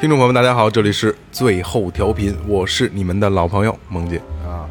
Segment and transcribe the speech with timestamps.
[0.00, 4.16] 听众朋友们，大家好，这里是最后调频，我是你们的老朋友萌姐。
[4.42, 4.64] 啊，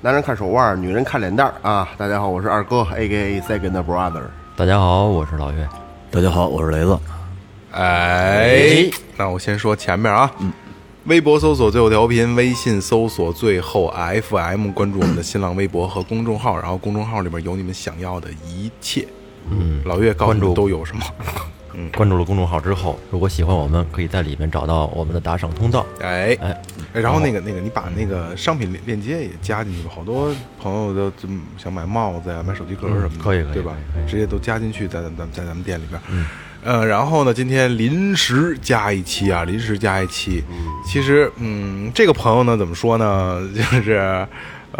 [0.00, 1.86] 男人看手腕，女人看脸蛋儿啊！
[1.98, 4.22] 大家好，我是二哥，A K A Second Brother。
[4.56, 5.68] 大家好，我是老岳。
[6.10, 6.98] 大家好，我是雷子。
[7.72, 10.50] 哎，那我先说前面啊，嗯
[11.04, 13.92] 微博搜索最后调频，微信搜索最后
[14.22, 19.06] FM，关注我们的新浪微博和公众号，然后公众号里边有你们想要的一切。
[19.50, 21.02] 嗯，老岳告诉你关注都有什么？
[21.96, 25.86] 关注了公众号之后，如果喜欢我们，可以在里面找到我们的打赏通道。
[26.00, 26.62] 哎哎，
[26.94, 31.12] 哎然后那个那个，你把那个商品链链接也加进去吧，好多朋友都
[31.56, 33.76] 想买帽子呀、买手机壳什么的，嗯可以可以对吧
[34.08, 36.00] 直接都加进去，在咱们在咱们店里边。
[36.10, 36.26] 嗯，
[36.64, 40.42] 呃，然后呢，今天临时加一期啊，临时加一期。
[40.86, 44.26] 其实，嗯，这个朋友呢，怎么说呢， 就是。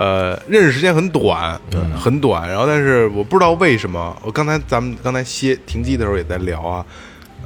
[0.00, 2.48] 呃，认识时间很短，对，很短。
[2.48, 6.86] 然后，但是我不知道为什么，我刚才咱们刚才歇停机的时候也在聊啊，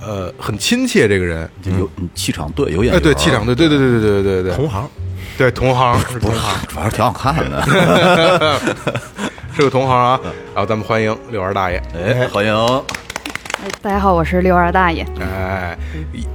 [0.00, 4.88] 呃，很亲切这个人，就有气场对，有眼，对，气场对，对对对对对对对对，同行，
[5.36, 6.38] 对同行， 不是，
[6.69, 7.60] 主要是挺好看的，
[9.56, 10.20] 是个同行啊。
[10.55, 12.55] 然后咱们欢迎六二大爷，哎，欢迎。
[13.82, 15.05] 大家好，我是六二大爷。
[15.19, 15.77] 哎，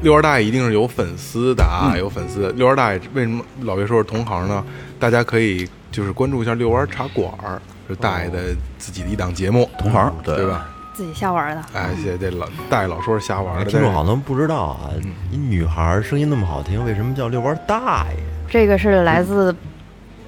[0.02, 2.52] 六二大爷一定是有粉丝的啊，有粉丝。
[2.58, 4.62] 六二大爷为什么老别说是同行呢？
[5.00, 10.36] 大家可以就是关注一下遛弯茶馆儿，是大爷的自己的一档节目，同行对。
[10.36, 10.68] 对吧？
[10.92, 14.92] 自己瞎玩的，哎，这这老大爷老说是瞎玩的，听众好多人不知道啊，
[15.32, 18.18] 一女孩儿声音那么好听，为什么叫遛弯大爷？
[18.50, 19.56] 这个是来自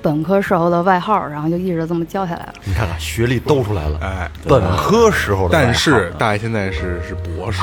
[0.01, 2.53] 本科时候的外号，然后就一直这么叫下来了。
[2.63, 7.61] 你看看学历都出来了，哎，本科时候的外号，但是大爷现在是是博士，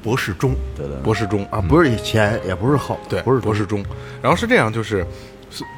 [0.00, 0.96] 博士中，对对。
[0.98, 1.44] 博士中。
[1.50, 3.84] 啊，不是以前，也不是后，对，不是博士中。
[4.22, 5.06] 然后是这样，就是是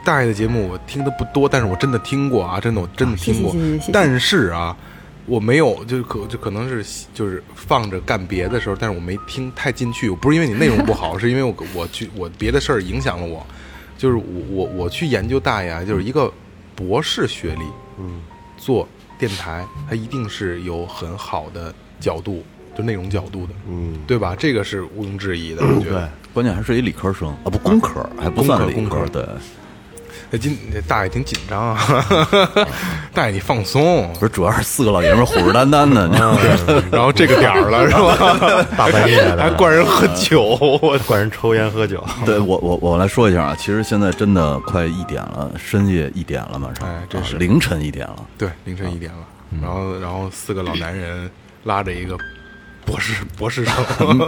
[0.05, 3.93] 大爷的节目我听的不多，但是我真的听过啊，真的我真的听过谢谢谢谢谢谢。
[3.93, 4.77] 但是啊，
[5.27, 10.11] 我没有，就可就可能是就是放着干别的时候，但是我没听太进去。
[10.11, 13.45] 不是因为你内容不好， 是因为我我去我别的事儿影响了我。
[13.99, 16.31] 就是我我我去研究大爷啊，就是一个
[16.75, 17.63] 博士学历，
[17.99, 18.21] 嗯，
[18.59, 18.87] 做
[19.19, 22.45] 电台，他一定是有很好的角度，
[22.77, 24.37] 就内容角度的，嗯，对吧？
[24.39, 29.27] 这个是毋庸置疑的，我觉对得。，关键还是一理科生啊，不工科，还不算理科工科对，
[30.33, 31.79] 哎，今大爷挺紧张啊，
[33.15, 36.41] 大爷你放松，不是，主要是四个老爷们虎视眈眈的，你知道吗？
[36.91, 38.67] 然后这个点儿了是吧？
[38.77, 39.43] 大半夜的。
[39.43, 40.43] 还灌人喝酒，
[40.83, 47.37] 我灌人抽烟喝酒，对我我我来说一下啊，其实现在真的快一点了，深夜一点了，马上，哎真是。
[47.37, 48.17] 啊凌晨一点了。
[48.37, 49.19] 对凌晨一点了，
[49.63, 51.31] 然后然后四个老男人
[51.65, 52.17] 拉着一个
[52.85, 53.75] 博士博士生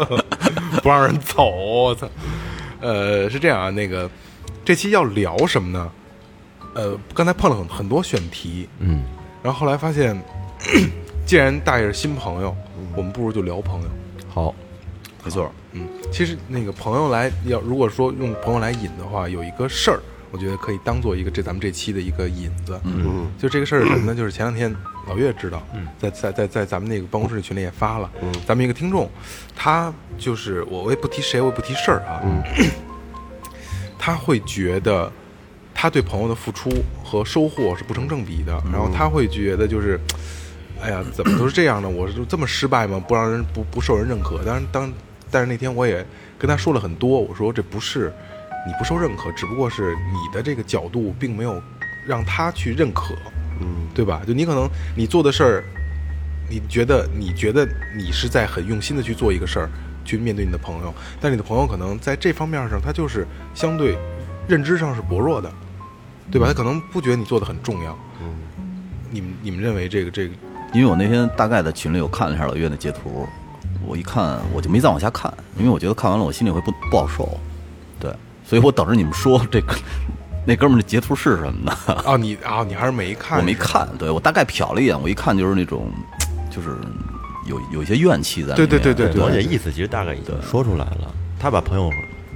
[0.83, 2.09] 不让人走，我操！
[2.81, 4.09] 呃，是这样啊，那个
[4.69, 5.91] 这期要聊什么呢？
[6.75, 9.03] 呃，刚才碰了很很多选题，嗯，
[9.43, 10.15] 然后后来发现，
[11.25, 12.55] 既然大爷是新朋友，
[12.95, 13.89] 我们不如就聊朋友。
[14.29, 14.55] 好，
[15.25, 22.79] 没错，嗯，其实那个朋友来要，如果说用朋友来引的话，有一个事儿，我觉得可以当做一个这咱们这期的一个引子。
[22.85, 24.15] 嗯，就这个事儿是什么呢？
[24.15, 24.71] 就是前两天
[25.07, 25.67] 老岳知道，
[25.99, 28.11] 在在在在咱们那个办公室群里也发了，
[28.47, 29.11] 咱们一个听众，
[29.57, 32.21] 他就是我我也不提谁，我也不提事儿啊，
[34.09, 35.13] 他会觉得
[35.75, 36.71] 他对朋友的付出
[37.05, 40.01] 和收获是不成正比的，然后他会觉得就是。
[40.81, 41.89] 哎呀，怎么都是这样呢？
[41.89, 43.03] 我就这么失败吗？
[43.07, 44.45] 不让人不不受人认可。
[44.45, 44.93] 当然，当
[45.29, 46.07] 但是那天我也
[46.39, 48.13] 跟他说了很多，我说这不是
[48.65, 51.61] 你不受认可，只不过是你的这个角度并没有
[52.07, 53.13] 让他去认可，
[53.61, 54.23] 嗯，对吧？
[54.25, 55.65] 就你可能你做的事儿，
[56.49, 59.69] 你觉得你觉得你是在很用心的去做一个事儿，
[60.09, 63.99] 去面对你的朋友，但你的朋友可能在这方面上他就是相对
[64.49, 65.53] 认知上是薄弱的，
[66.31, 66.47] 对吧？
[66.47, 67.97] 他可能不觉得你做的很重要。
[68.23, 68.35] 嗯，
[69.11, 70.35] 你们你们认为这个这个
[70.73, 73.29] 因为我那天大概在群里我看了一下老岳的截图，
[73.87, 77.39] 我一看我就没再往下看，因为我觉得看完了我心里会不不好受，
[78.01, 78.11] 对，
[78.45, 79.75] 所以我等着你们说这个
[80.47, 81.77] 那哥们儿的截图是什么呢？
[82.07, 85.91] 哦，你啊、你还是没看，我没看，对我大概瞟了一眼，我一看就是那种，
[86.51, 86.71] 就是
[87.49, 88.69] 有有一些怨气在里面。
[88.69, 91.15] 对对对对了解意思其实大概已经说出来了。
[91.41, 91.91] 他把朋友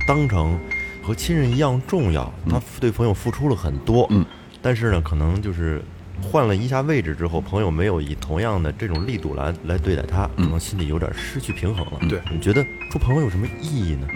[0.06, 0.59] 当成
[1.03, 4.25] 和亲人一样重要，他对朋友付出了很多，嗯，
[4.61, 5.82] 但是呢，可能就是
[6.23, 11.99] 换了一下位置之后，朋友没有以同样的这种力度来来对待他，可能心里有点失去平衡了。
[12.08, 14.06] 对你觉得做朋友有什么意义呢？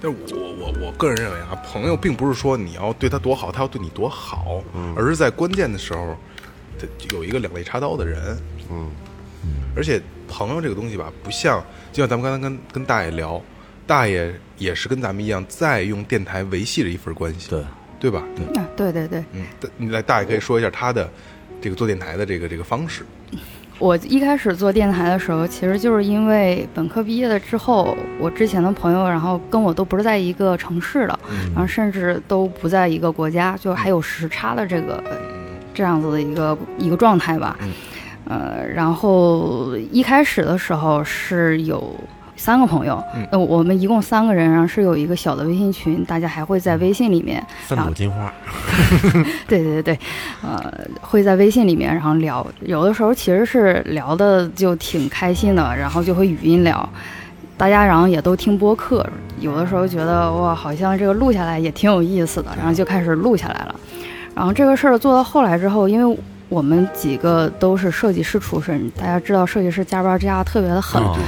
[0.00, 4.62] 但是我我我个人认为啊，朋友并不是说你要对他多好，他要对你多好，
[4.96, 6.16] 而是在关键的时候，
[6.78, 8.36] 他有一个两肋插刀的人。
[8.70, 8.90] 嗯，
[9.76, 11.62] 而且朋友这个东西吧，不像
[11.92, 13.40] 就像咱们刚才跟跟大爷聊，
[13.86, 17.64] 大爷也是跟咱们一样，在用电台维系着一份关系，对，
[18.00, 18.22] 对吧？
[18.54, 19.44] 啊，对对对，嗯，
[19.76, 21.08] 你来大爷可以说一下他的
[21.60, 23.04] 这个做电台的这个这个方式。
[23.78, 31.18] 我一开始做电台的时候，其实就是因为本科毕业了之后，我之前的朋友，然后跟我都不是在一个城市的，
[31.54, 35.04] 然后甚至都不在一个国家，就还有时差的这个
[35.74, 37.54] 这样子的一个一个状态吧。
[38.26, 41.94] 呃，然后一开始的时候是有
[42.36, 48.30] 三个朋友，呃，我们一共三个人，然后是有一个小的微信群，大家还会在微信里面三朵金花，
[49.48, 49.98] 对对对，
[50.42, 56.86] 呃，会在微信里面然后聊，有的时候其实是聊的就挺开心的，然后就会语音聊，
[57.56, 59.06] 大家然后也都听播客，
[59.40, 63.74] 有的时候觉得哇，好像这个录下来也挺有意思的，然后就开始录下来了。
[64.34, 71.18] 然后这个事儿做到后来之后，因为我们几个都是设计师出身，大家知道设计师加班加的特别的狠，啊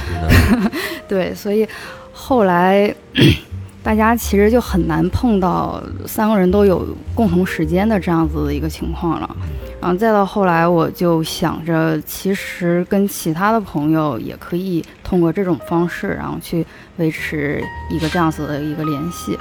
[1.07, 1.67] 对，所以
[2.13, 2.93] 后来
[3.83, 9.35] 大家其实就很难碰到三个人都有共同时间的这样子的一个情况了。
[9.81, 16.65] 然后再到后来，我就想着，其实跟其他的朋友也可以通过这种方式，然后去
[16.97, 19.37] 维持一个这样子的一个联系。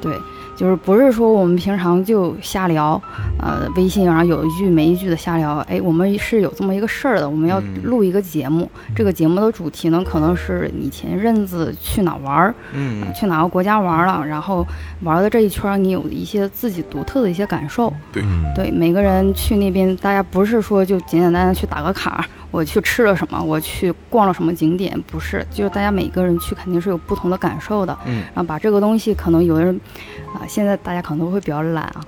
[0.00, 0.16] 对。
[0.62, 2.92] 就是不是说我们平常就瞎聊，
[3.36, 5.56] 呃，微信然后有一句没一句的瞎聊。
[5.68, 8.70] 哎，我们是有这么一个事儿的，我们要录一个节目。
[8.94, 14.64] 这个节目的主题呢，可能是你前阵子去哪玩儿，嗯去哪个国家玩了，然后
[15.00, 17.92] 玩的这一圈儿，你有一些自己独特的一些感受。
[18.12, 18.22] 对，
[18.54, 27.98] 对，每个人去那边，大家不是说就简简单单去打个卡，我去吃了什么，我去逛了什么景点，不是，就是大家每个人去肯定是有不同的感受的。
[28.06, 29.80] 嗯，然后把这个东西，可能有的人
[30.34, 32.00] 啊，现在大家可能都会比较懒啊，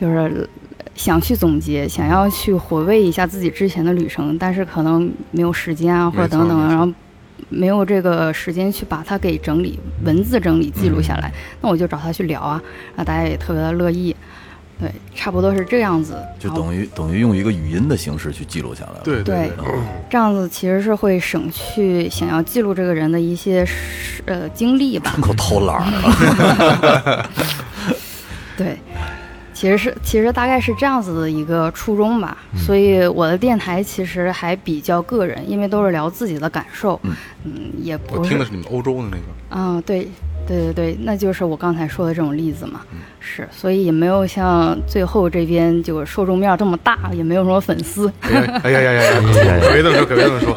[0.00, 0.48] 就是
[0.94, 6.88] 想去总结，想要去回味一下自己之前的旅程，但是可能没有时间啊，或者等等，然后
[7.48, 12.60] 没有这个时间去把它给整理文字整理记录下来，那我就找他去聊啊，
[12.96, 14.14] 那大家也特别的乐意。
[14.80, 19.00] 对，差不多是这样子，就等于等于用一个语音的形式去记录下来了。
[19.02, 19.50] 对对
[20.08, 23.66] 这样子其实是会省去想要记录这个人的一些
[24.26, 25.12] 呃经历吧。
[25.20, 27.28] 够偷懒儿的。
[28.58, 28.76] 对，
[29.54, 32.36] 其实是其实大概是这样子的一个初衷吧。
[32.56, 37.00] 所以我的电台其实还比较个人，因为都是聊自己的感受。
[37.44, 39.22] 嗯也我不我听的是你们欧洲的那个。
[39.50, 40.06] 嗯，对，
[40.46, 42.80] 对对对，那就是我刚才说的这种例子嘛。
[43.20, 48.12] 是，所以也没有像最后这边就受众面这么大，也没有什么粉丝。
[48.20, 49.60] 哎呀哎呀呀呀呀！
[49.62, 50.56] 可别这么说，可别这么说。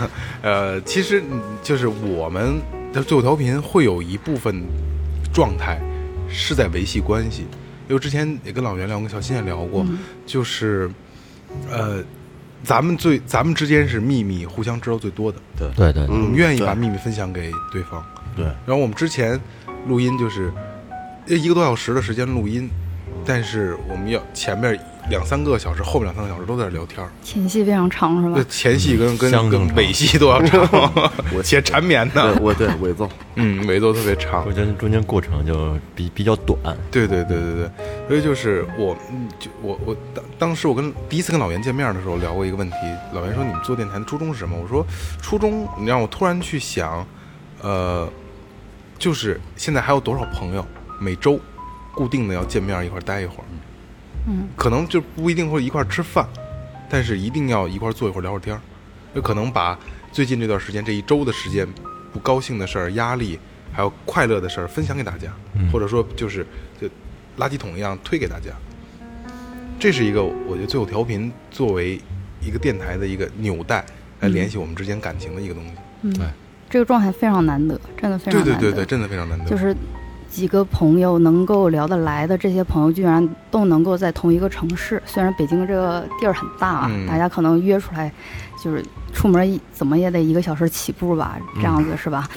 [0.42, 2.60] 呃，其实嗯就是我们
[2.92, 4.62] 的最后调频会有一部分
[5.32, 5.80] 状态
[6.34, 7.46] 是在维系关系，
[7.88, 9.86] 因为之前也跟老袁聊，跟小新也聊过，
[10.26, 10.90] 就是
[11.70, 12.02] 呃，
[12.62, 15.70] 咱们最咱们之间是秘密互相知道最多的，对。
[15.76, 18.04] 对对，我们愿意把秘密分享给对方。
[18.36, 19.40] 对，然后我们之前
[19.86, 20.52] 录音就是
[21.28, 22.68] 呃一个多小时的时间录音，
[23.24, 24.78] 但是我们要前面
[25.10, 27.10] 两三个小时，后面两三个小时都在这聊天儿。
[27.22, 28.48] 前戏非常长，是对吧？
[28.50, 30.60] 前戏跟跟跟尾戏都要长，
[31.34, 34.52] 我 且缠绵的，我对尾奏，嗯，尾奏特别长我。
[34.52, 36.58] 觉得中间过程就比比较短，
[36.90, 37.70] 对对对对对，
[38.08, 42.76] 所以就是我，嗯就我我当当时我跟第一次跟老袁见面的时候聊过一个问题，
[43.12, 44.56] 老袁说你们做电台的初衷是什么？
[44.60, 44.86] 我说
[45.20, 47.06] 初衷，你让我突然去想，
[47.60, 48.08] 呃，
[48.98, 50.64] 就是现在还有多少朋友
[50.98, 51.38] 每周
[51.92, 53.58] 固定的要见面一块儿待一会儿，嗯，
[54.56, 56.26] 可能就不一定会一块儿吃饭，
[56.88, 58.60] 但是一定要一块儿坐一会儿聊会儿天儿，
[59.14, 59.78] 有可能把
[60.12, 61.66] 最近这段时间这一周的时间
[62.12, 63.38] 不高兴的事儿、压力
[63.72, 65.32] 还有快乐的事儿分享给大家，
[65.72, 66.46] 或者说就是
[66.80, 66.86] 就
[67.38, 68.50] 垃圾桶一样推给大家。
[69.78, 72.00] 这是一个我觉得最后调频作为
[72.40, 73.84] 一个电台的一个纽带
[74.20, 75.70] 来联系我们之间感情的一个东西。
[76.02, 76.14] 嗯，
[76.70, 78.54] 这个状态非常难得，真的非常难得。
[78.54, 79.44] 对对对对，真的非常难得。
[79.46, 79.76] 就是
[80.34, 85.00] 几个朋友能够聊得来的这些朋友，居然都能够在同一个城市。
[85.06, 88.12] 虽然北京这个地儿很大啊，嗯大家可能约出来，
[88.60, 92.28] 就是出门怎么也得一个小时起步吧，这样子是吧？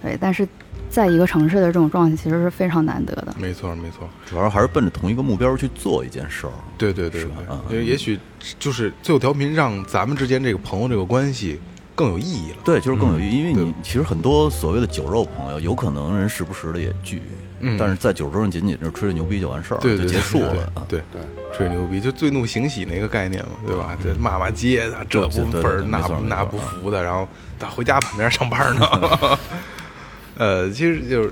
[0.00, 0.46] 对，但是
[0.88, 3.34] 在一个城市的这种状态，其实是非常难得的。
[3.36, 6.52] 没错没错，主要还是奔着同一个目标去做一件事儿。
[6.78, 7.22] 对对对，
[7.68, 8.16] 因为也许
[8.60, 11.58] 就是最后调频让咱们之间这个朋友这个关系
[12.00, 12.56] 更有意义了。
[12.64, 17.20] 对，就是更有意义，因为你其实很多所谓的酒肉朋友，有可能人时不时的也聚，
[17.60, 20.62] 嗯但是在酒桌上仅仅是吹吹牛逼就完事儿了，对对，就结束了。
[20.74, 21.20] 啊对对，
[21.54, 23.94] 吹牛逼就醉怒行喜那个概念嘛，对吧？
[24.02, 27.28] 这骂骂街的，这不对对分儿那那不服的，然后
[27.58, 29.38] 他回家旁边上班呢。
[30.38, 31.30] 呃，其实就是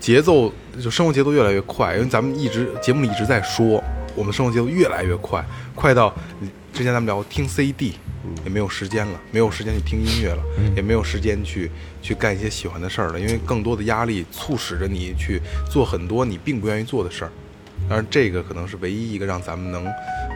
[0.00, 3.80] 节奏，就生活节奏越来越快，因为咱们一直节目里一直在说，
[4.16, 5.44] 我们生活节奏越来越快，
[5.76, 6.12] 快到
[6.72, 7.94] 之前咱们聊听 CD。
[8.44, 10.42] 也没有时间了，没有时间去听音乐了，
[10.76, 11.70] 也没有时间去
[12.02, 17.30] 去干一些喜欢的事儿了，因为更多的压力促使着你去做很多你并不愿意做的事儿。
[17.88, 19.86] 当然，这个可能是唯一一个让咱们能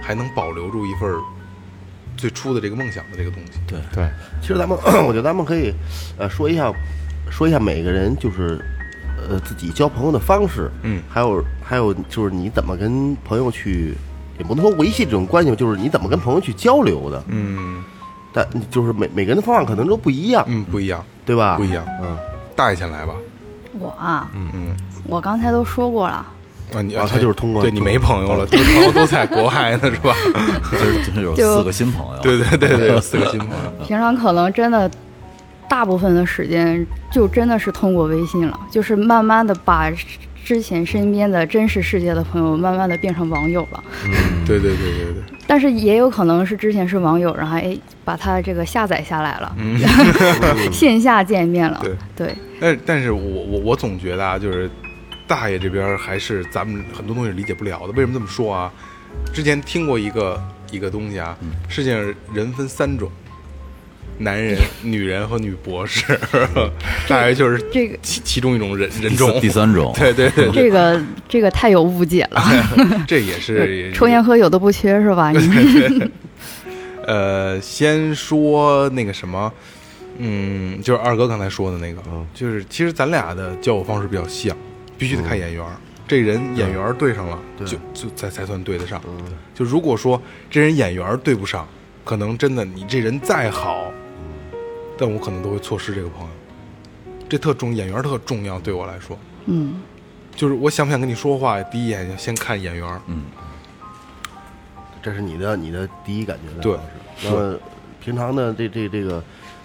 [0.03, 1.15] 还能保留住一份
[2.17, 3.59] 最初的这个梦想的这个东西。
[3.67, 4.09] 对对，
[4.41, 5.75] 其实咱们， 我觉得咱们可以，
[6.17, 6.73] 呃，说一下，
[7.31, 8.65] 说一下每个人就是，
[9.29, 13.95] 呃，自己交朋友的方式，嗯还有还有就是你怎么跟朋友去，
[14.39, 17.83] 也不能说维系这种关系吧，就是你怎么跟朋友去交流的，嗯
[18.35, 21.57] 但就是每每个人的方法可能都不一样，嗯，不一样，对吧？
[21.57, 21.85] 不一样。
[22.03, 22.17] 嗯，
[22.57, 23.12] 大爷先来吧。
[23.79, 24.75] 我啊，嗯
[25.07, 26.25] 我刚才都说过了，
[26.75, 30.15] 啊，你啊他就是通过对你没朋友了，都朋友都在国外呢，是吧？
[30.73, 33.85] 就是就是有四个新朋友，对对对对，有四个新朋友。
[33.87, 34.91] 平常可能真的
[35.69, 39.91] 大部分的时间就真的是通过微信了，就是慢慢的把
[40.45, 43.83] 之前身边的真实世界的朋友慢慢的变成网友了。
[44.47, 49.79] 对对对对对，但是也有可能是之前是网友，然后哎把他这个下载下来了，嗯，
[50.73, 51.81] 线下见面了。
[51.83, 54.69] 对对，但但是我我我总觉得啊，就是
[55.27, 57.93] 大爷这边还是咱们很多东西理解不了的。
[57.93, 58.73] 为什么这么说啊？
[59.33, 61.37] 之前听过一个一个东西啊，
[61.69, 63.11] 世界上人分三种。
[64.23, 66.19] 男人、 女人和女博士，
[67.09, 69.41] 大概就是这个其其中一种人人种。
[69.41, 72.43] 第三种， 对对对，这个这个太有误解了，
[73.07, 75.31] 这也是抽烟喝酒都不缺是吧？
[75.33, 76.11] 你
[77.07, 79.52] 呃，先说那个什么，
[80.19, 82.00] 嗯，就是二哥刚才说的那个，
[82.33, 84.57] 就是其实咱俩的交友方式比较像，
[84.97, 85.73] 必须得看眼缘儿。
[86.07, 89.00] 这人眼缘儿对上了，就就才才算对得上。
[89.55, 91.67] 就如果说这人眼缘儿对不上，
[92.05, 93.91] 可能真的你这人再好，
[95.02, 96.28] 但我可能都会错失这个朋友。
[97.28, 99.82] 这特重，眼缘特重要，对我来说，嗯，
[100.37, 103.25] 就是我想不想跟你说话，第一眼要先看眼缘嗯。
[105.02, 106.78] 这是你的你的第一感觉的对。
[107.25, 107.59] 那么
[108.00, 109.21] 平常的这这这个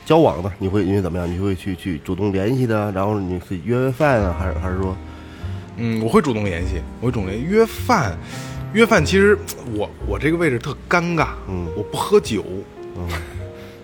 [0.08, 1.32] 交往呢，你会因为怎么样？
[1.32, 4.98] 你会去去主动联系的，然后你是约约饭啊，还是还是说，
[5.76, 8.18] 嗯，我会主动联系，我会主动联系约饭。
[8.74, 9.38] 约饭其实
[9.74, 12.44] 我我这个位置特尴尬，嗯我不喝酒，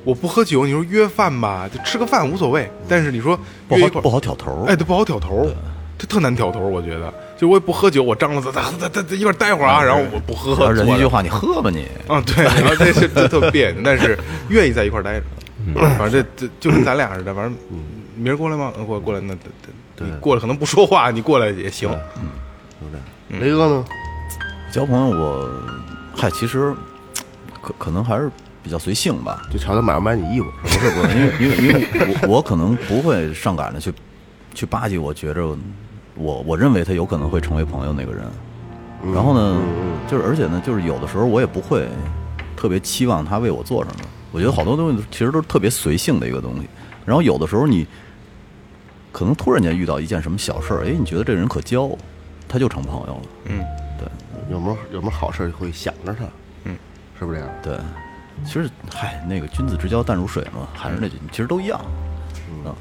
[0.03, 0.65] 我不喝酒。
[0.65, 4.65] 你说约饭吧，就吃个饭无所谓，但是你说不好不好挑头。
[4.67, 5.49] 哎，对，不好挑头，
[5.97, 7.13] 这特难挑头，我觉得。
[7.37, 11.87] 就我也不喝酒，我张罗着，咱咱咱咱一块儿待会儿啊，然后我不喝，人一句话，你喝吧你。
[12.07, 14.17] 啊，对，然后这是这特别扭，但是
[14.49, 15.25] 愿意在一块儿待着。
[15.97, 17.55] 反正这这就跟咱俩似的，反正
[18.15, 18.71] 明儿过来吗？
[18.77, 19.33] 呃过过来，那
[19.95, 21.89] 对你过来可能不说话，你过来也行。
[21.89, 23.39] 对不对？
[23.39, 23.85] 雷哥呢？
[24.71, 25.49] 交朋友我，
[26.15, 26.73] 嗨，其实
[27.61, 28.29] 可可能还是
[28.63, 29.41] 比较随性吧。
[29.51, 33.93] 就瞧他买不买你衣服，不是不是，因为因为因为我我可能不会上赶着去
[34.53, 35.55] 去巴结，我觉着
[36.15, 38.23] 我我认为他有可能会成为朋友那个人。
[39.13, 39.61] 然后呢，
[40.07, 41.87] 就是而且呢，就是有的时候我也不会
[42.55, 44.05] 特别期望他为我做什么。
[44.31, 46.61] 我觉得好多东西其实都是特别随性的一个东西。
[47.05, 47.85] 然后有的时候你
[49.11, 51.89] 可能突然间遇到一件什么小事儿，哎，你觉得这个人可交，
[52.47, 53.21] 他就成朋友了。
[53.45, 53.59] 嗯，
[53.99, 54.07] 对
[54.49, 56.23] 有没有有没有好事儿会想着他？
[56.63, 56.77] 嗯，
[57.19, 57.53] 是不是这样？
[57.61, 57.77] 对，
[58.45, 61.79] 其实嗨，那个君子之交淡如水嘛，还是那句，其实都一样。
[62.65, 62.73] 嗯，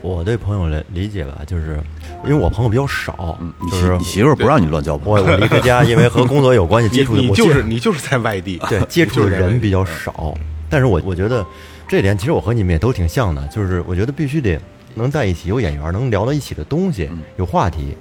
[0.00, 1.80] 我对朋友的理解吧，就是
[2.24, 10.34] 因为我朋友比较少，嗯你就是媳你媳妇儿不让你乱交朋我友，我离开家，因为和工作有关系， 接触的你就我接是你就是在外地，对接触的人比较少，
[10.68, 11.44] 但是我我觉得
[11.88, 14.60] 这点其实我和你们也都挺像的，就是我觉得必须得
[14.94, 17.96] 能在一起，有眼缘，能聊到一起的东西，有话题。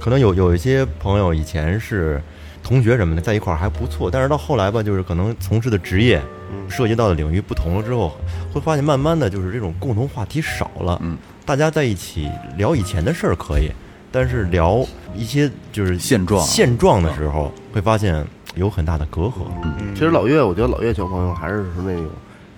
[0.00, 2.22] 可能有有一些朋友以前是
[2.68, 6.20] 同学什么的，在一块儿还不错，但是到后来吧，就是可能从事的职业，
[6.68, 8.14] 涉及到的领域不同了之后，
[8.52, 11.00] 会发现慢慢的就是这种共同话题少了。
[11.02, 13.72] 嗯，大家在一起聊以前的事儿可以，
[14.12, 16.44] 但是聊一些就是现状。
[16.44, 18.22] 现状的时候，会发现
[18.54, 19.46] 有很大的隔阂。
[19.64, 19.94] 嗯。
[19.94, 22.04] 其实老岳，我觉得老岳交朋友还是是那种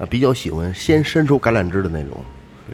[0.00, 2.20] 啊，比较喜欢先伸出橄榄枝的那种。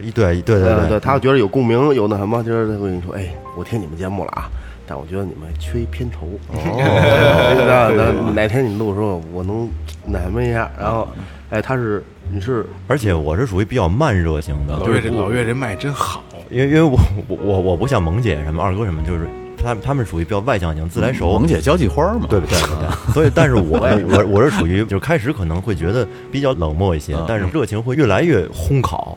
[0.01, 0.75] 一对对对。
[0.75, 3.29] 对对，他觉得有共鸣，有那什么，就是他会跟你说，哎，
[3.59, 4.49] 我听你们节目了啊，
[4.87, 6.27] 但我觉得你们缺一片酬。
[6.55, 9.69] 哦，那那哪天你录的时候，我能
[10.07, 11.09] 那什么一下，然后，
[11.51, 19.27] 哎，他是你是而且我是属于比较慢热型的，老岳这老岳这麦真好，因为因为我我我我不像萌姐什么二哥什么，就是
[19.57, 21.33] 他他他们属于比较外向型，自来熟。
[21.39, 23.79] 萌姐交际花嘛，对不对对， 所以但是我
[24.11, 29.17] 我我是属于就是开始可能会觉得比较冷漠一些，但是热情会越来越烘烤，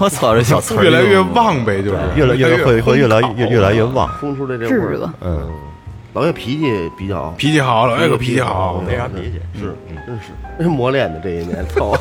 [0.00, 4.10] 我操，这小词越来越旺呗，就是越来越会会越来越越来越旺。
[4.20, 5.10] 冲出来这味儿热。
[5.20, 5.48] 嗯，
[6.14, 9.74] 老岳脾气比较脾气好，老岳可脾气好，没啥脾气，是，
[10.58, 11.92] 真是磨练的这一年，操！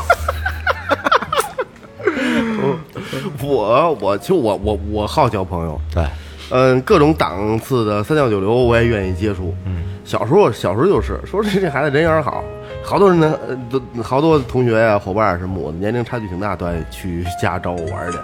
[3.41, 6.03] 我我其实我我我好交朋友，对，
[6.49, 9.55] 嗯，各种档次的三教九流我也愿意接触。
[9.65, 12.43] 嗯，小时候小时候就是说这这孩子人缘好，
[12.87, 18.17] 好多人呢，呃都好多同学呀、伙伴啊什么，我的年龄差距挺大，都爱去家找我玩去。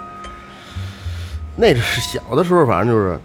[1.54, 3.20] 那是小的时候，反正就是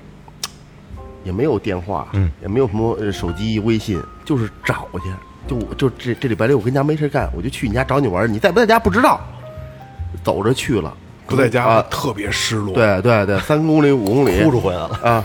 [1.23, 5.09] 也没有电话，嗯，也没有什么呃手机、微信，就是找去。
[5.47, 9.21] 就就这这礼拜六我跟家没事干，我就去你家找你玩，你在不在家不知道，
[10.21, 10.93] 走着去了，
[11.25, 14.99] 不在家啊，特别失落。，对对对，三公里五公里，哭出回来了。
[15.01, 15.23] 啊，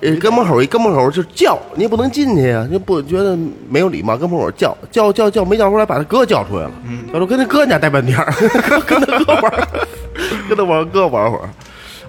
[0.00, 3.36] 呃，跟门口一跟门口就叫，你也不能进去呀、你不觉得
[3.68, 6.72] 没有礼貌，跟门口叫叫叫叫，没叫出来，把他哥叫出来了，
[7.12, 8.32] 他说跟他哥家待半天儿，
[8.86, 9.68] 跟他哥玩儿，
[10.48, 11.48] 跟他玩哥玩会儿。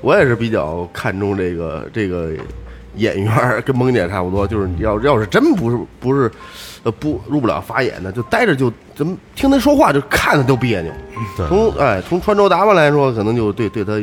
[0.01, 2.31] 我也是比较看重这个这个
[2.95, 6.31] 演员儿，跟萌姐差不多，就是你要要是真不是不是，
[6.83, 10.91] 呃不入不了法眼的，就待着就怎么听他说话就看着都别扭。
[11.35, 13.93] 从哎从穿着打扮来说，可能就对对他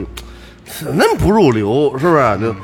[0.95, 2.39] 那么不入流，是不是？
[2.41, 2.55] 就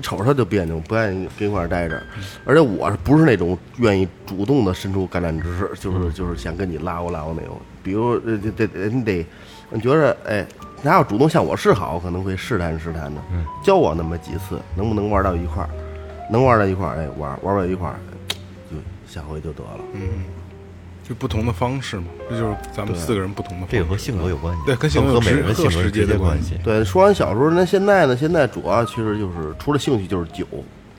[0.00, 2.02] 瞅着他就别扭，不愿意跟一块儿待着。
[2.44, 7.60] 而且我是不是那种愿意主动的伸出橄榄枝，就是就是想跟你拉我拉我那种。
[7.82, 9.26] 比如呃得得你得，
[9.70, 10.46] 你觉着哎，
[10.82, 13.20] 他要主动向我示好，可能会试探试探的，
[13.64, 15.68] 教我那么几次，能不能玩到一块儿？
[16.30, 17.96] 能玩到一块儿，哎，玩玩到一块儿，
[18.70, 19.80] 就下回就得了。
[21.08, 23.76] 就不同的方式嘛，这就是咱们四个人不同的方式。
[23.76, 26.58] 这个和性格有关系，对跟性格和每个人的性格直接的关关系。
[26.62, 28.16] 对，说完小时候，那现在呢？
[28.16, 30.46] 现在主要其实就是除了兴趣就是酒。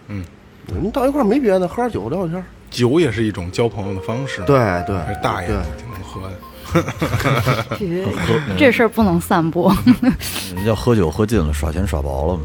[0.08, 0.24] 嗯，
[0.68, 2.44] 你到一块儿没别的，喝点酒聊聊天儿。
[2.70, 6.34] 酒也是一种交朋友的方式。，对对还是大爷，挺能喝的。
[7.80, 9.74] 这 这事儿不能散播。
[10.56, 12.44] 人家喝酒喝尽了，耍钱耍薄了嘛，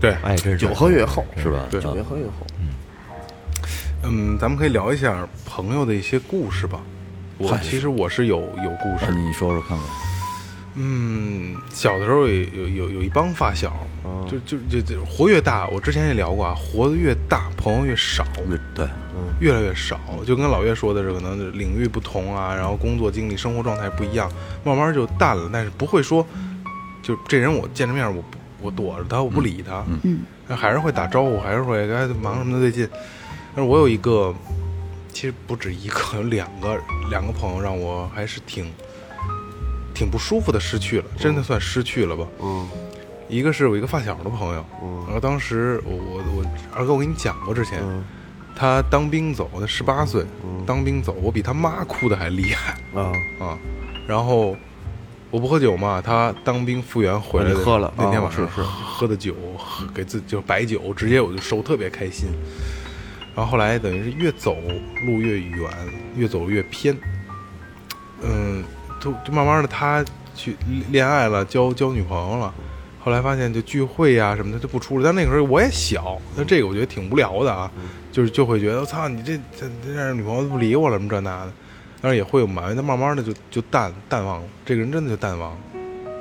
[0.00, 1.66] 对，哎，这是酒喝越厚，是吧？
[1.70, 2.46] 对酒越喝越厚。
[4.04, 6.80] 嗯，咱们可以聊一下朋友的一些故事吧。
[7.40, 9.86] 我其实我是有有故事那，你说说看看。
[10.74, 13.74] 嗯，小的时候有有有有一帮发小，
[14.30, 18.24] 就就就就活越大，我之前也聊过啊，活得越大，朋友越少，
[18.74, 18.86] 对，
[19.40, 19.98] 越来越少。
[20.24, 24.30] 就跟老岳说的是，可能领域不同啊，然后工作经历、生活状态不一样，
[24.62, 25.48] 慢慢就淡了。
[25.52, 26.24] 但是不会说，
[27.02, 32.88] 就这人我见着面我不我躲着他，我不理他，嗯，还是会打招呼，还是会哎忙什么的最近。
[33.56, 34.32] 但是我有一个，
[35.20, 36.80] 其实不止一个，有两个
[37.10, 38.72] 两个朋友让我还是挺
[39.92, 42.26] 挺不舒服的，失去了，真的算失去了吧。
[42.40, 42.66] 嗯
[43.28, 48.02] 一个是我一个发小的朋友，嗯然后当时我我我二哥我跟你讲过之前，嗯
[48.56, 50.24] 他当兵走，他十八岁，
[50.66, 53.58] 当兵走，我比他妈哭的还厉害啊，啊。
[54.08, 54.56] 然后
[55.30, 59.34] 我不喝酒嘛，他当兵复员回来喝了那天晚上是喝的酒，
[59.94, 62.30] 给自就是白酒，直接我就收特别开心。
[63.34, 64.56] 然后后来等于是越走
[65.06, 65.70] 路越远，
[66.16, 66.96] 越走越偏，
[68.22, 68.62] 嗯，
[69.00, 70.56] 就就慢慢的他去
[70.90, 72.52] 恋爱了，交交女朋友了。
[73.02, 77.70] 后来发现就聚会呀、什么的就不出来，但那个时候我也小，那这个我觉得挺无聊的啊，
[78.12, 81.52] 就是就会觉得我操你这这这样女朋友都不理我了什么这那的，
[82.02, 85.58] 但是也会有埋怨，但慢慢的就就淡淡忘了，这个人真的就淡忘了。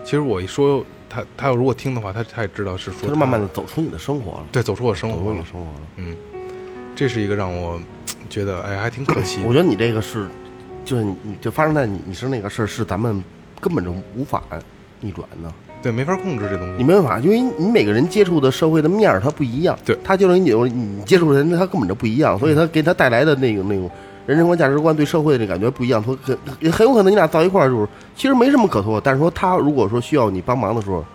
[0.06, 5.80] 其实我一说他他要如果听的话，他他也知道是说他是慢慢的走出你的生活了，对走出我生活了走出你的，生活了。
[5.98, 6.16] 嗯，
[7.00, 7.80] 这是一个让我
[8.30, 9.40] 觉得哎还挺可惜。
[9.48, 10.28] 我觉得你这个是，
[10.84, 13.24] 就是你你就发生在你你身上那个事儿，是咱们
[13.62, 14.44] 根本就无法
[15.00, 15.50] 逆转的。
[15.82, 23.90] 对没法控制这东西，你没办法，因为你每个人接触的社会的面儿它不一样，对他就是你你接触的人他根本就不一样，所以他给他带来的那个那种
[24.28, 31.06] 人生观、价值观、对社会的感觉不一样，他很很有可能你俩到一块儿就是其实没什么可说，但是说他如果说需要你帮忙的时候，你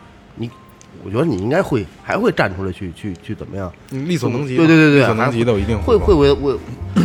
[1.03, 6.55] 我觉得你应该会还会站出来去去去怎么样，嗯力所能及，对对对对力所能及的我一定会帮会为为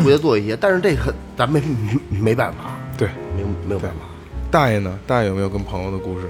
[0.05, 1.61] 为他做一些，但是这个咱没
[2.09, 3.07] 没办法，对。
[3.37, 3.97] 没没有办法。
[4.51, 4.99] 大爷呢？
[5.07, 6.25] 大爷有没有跟朋友的故事？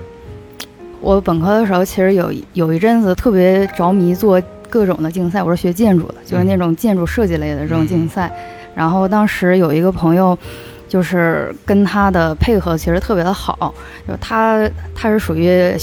[1.02, 5.42] 我本科的时候，其实有有一阵子特别着迷做各种的竞赛。
[5.42, 8.32] 我是学建筑的，就是那种建筑设计类的这种竞赛。
[8.76, 10.38] 然后当时有一个朋友，
[10.90, 13.74] 就是跟他的配合其实特别的好，
[14.08, 15.74] 就他他是属于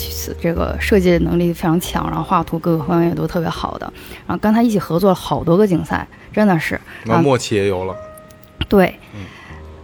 [0.41, 3.91] 这个设计能力非常强，然后画图各个方面也都特别好的。
[4.27, 6.75] 然后跟他一起合作了好多个竞赛，真的是。
[6.75, 7.97] 啊那默契也有了，
[8.69, 8.99] 对，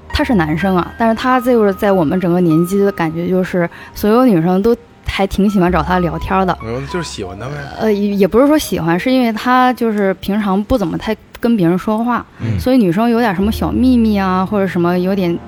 [0.08, 4.76] 他是男生啊，但是他就是在我们整个年级的感觉就是所有女生都
[5.14, 6.56] 还挺喜欢找他聊天的。
[6.62, 7.54] 我就是喜欢他呗。
[7.78, 15.38] 呃，也也不是说喜欢，是因为他就是平常不怎么太跟别人说话，嗯所以女生有点什么小秘密啊，或者什么有点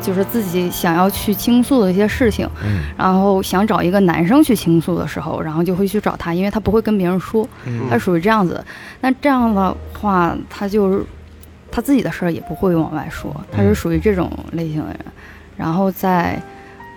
[0.00, 8.62] 就是自己想要去倾诉的一些事情，嗯然后想找一个男生去倾诉的时候，然后就会去找他，因为他不会跟别人说，嗯他属于这样子。
[9.00, 11.02] 那这样的话，他就是
[11.70, 14.98] 他自己的事儿也不会往外说，他是属于这种类型的人。
[15.56, 16.40] 然后在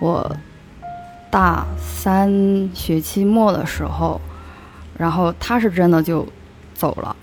[0.00, 0.30] 我
[1.32, 2.30] 大三
[2.74, 4.20] 学期末的时候，
[4.98, 6.28] 然后他是真的就
[6.74, 7.16] 走了，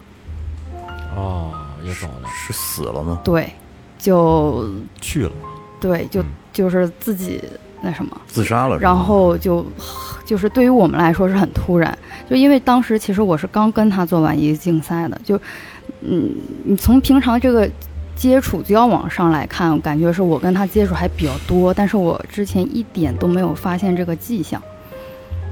[1.16, 1.52] 哦，
[1.84, 3.22] 也走了，是死了吗？
[3.24, 3.54] 对，
[4.00, 4.68] 就
[5.00, 5.32] 去了，
[5.80, 7.40] 对，就就是自己
[7.84, 8.20] 那什么。
[8.26, 8.80] 自杀了？
[8.80, 9.64] 然后就
[10.26, 11.96] 就是对于我们来说是很突然，
[12.28, 15.40] 就因为当时其实我是刚跟他做完一个竞赛的，就
[16.02, 17.70] 嗯，你从平常这个
[18.20, 24.62] 接触交往上来看，感觉是我跟他接触还比较多，但是我之前一点都没有发现这个迹象。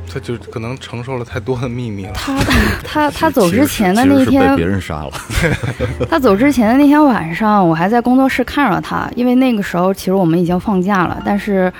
[0.10, 2.12] 他就可能承受了太多的秘密了。
[2.14, 2.38] 他
[2.84, 5.12] 他 他走之前的那其实是被天别，人杀了。
[6.10, 11.72] 他走之前的那天晚上，我还在工作室看着他，因为那个时候其实我们已经放假了，但是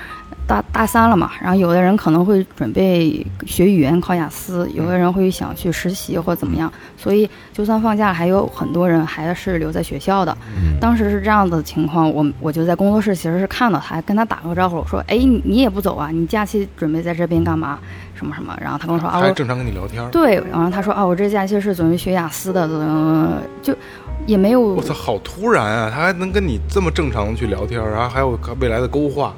[0.48, 10.34] 大大三了嘛，然后有的人可能会准备学语言考雅思，有的人会想去实习或者怎么样，所以就算放假了，还有很多人还是留在学校的。
[10.80, 16.08] 当时是这样的情况，我我就在工作室其实是看到他，还跟他打个招呼，我说：“哎，你你也不走啊？
[16.10, 17.78] 你假期准备在这边干嘛？
[18.14, 20.02] 什么什么？”然后他跟我说：“啊，我还正常跟你聊天。
[20.10, 23.76] 对，然后他说啊，我这假期是准备学雅思的，嗯，就
[24.24, 25.92] 也没有我操，好突然啊！
[25.94, 29.34] 他还能跟你这么正常的去聊天，然后还有未来的勾画。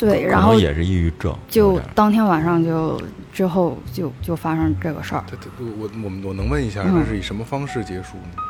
[0.00, 3.00] 对，然后能也是抑郁症，就当天晚上就
[3.32, 8.42] 之后就就发生这个事儿，他他我我们我能问一下，嗯他是以什么方式结束呢？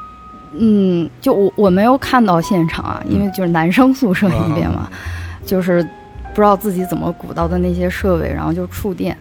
[0.53, 4.91] 嗯，就我我没有看到现场啊，因为就是男生宿舍那边嘛，
[5.47, 9.17] 就是不知道自己怎么鼓捣的那些设备，然后就触电，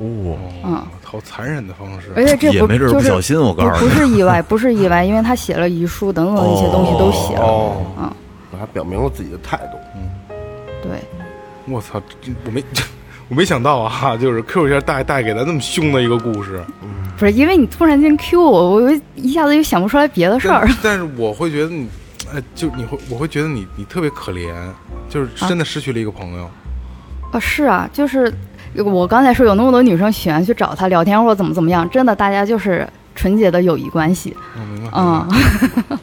[0.00, 2.08] 哇，嗯，好残忍的方式。
[2.16, 8.12] 而且这不也没准儿就是不小心，我不告诉你，不是意外， 不是意外，因为他写了遗书等等的一些东西都写了，哦，嗯，
[8.58, 9.78] 还表明了自己的态度。
[9.94, 10.02] 嗯
[10.82, 11.00] 对。
[11.68, 12.62] 我操，这我没
[13.28, 16.62] 我没想到啊， 就是 Q 一下带带给咱那么凶的一个故事
[17.18, 20.96] 不是因为你突然间 Q 我，我又一下子又想不出来别的事儿 但。
[20.96, 21.88] 是我会觉得你，
[22.34, 24.52] 哎，就你会我会觉得你你特别可怜，
[25.08, 26.48] 就是真的失去了一个朋友。
[27.32, 28.32] 啊，是啊，就是
[28.76, 34.36] 我刚才说有那么多女生喜欢去找他聊天或者怎么怎么样，真的大家就是纯洁的友谊关系。
[34.54, 35.98] 我明白，嗯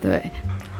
[0.00, 0.22] 对，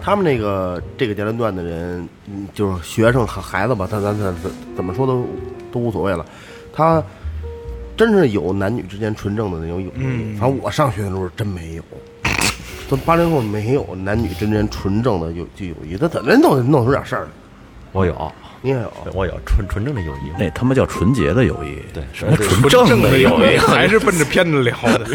[0.09, 2.09] 他们那个这个年龄段的人，
[2.55, 5.27] 就是学生和孩子吧，他咱咱怎怎么说都
[5.71, 6.25] 都无所谓了。
[6.73, 7.05] 他
[7.95, 10.35] 真是有男女之间纯正的那种友谊。
[10.39, 11.83] 反正我上学的时候真没有，
[12.89, 17.29] 咱八零后没有男女之间纯正的友就友谊，他怎么弄弄出点事儿来。
[17.93, 21.79] 我有，你也有，我有纯纯正的友谊，那他妈叫纯洁的友谊。
[21.95, 23.57] 对什么纯正正的友谊？
[23.59, 25.07] 还是奔着偏的聊的。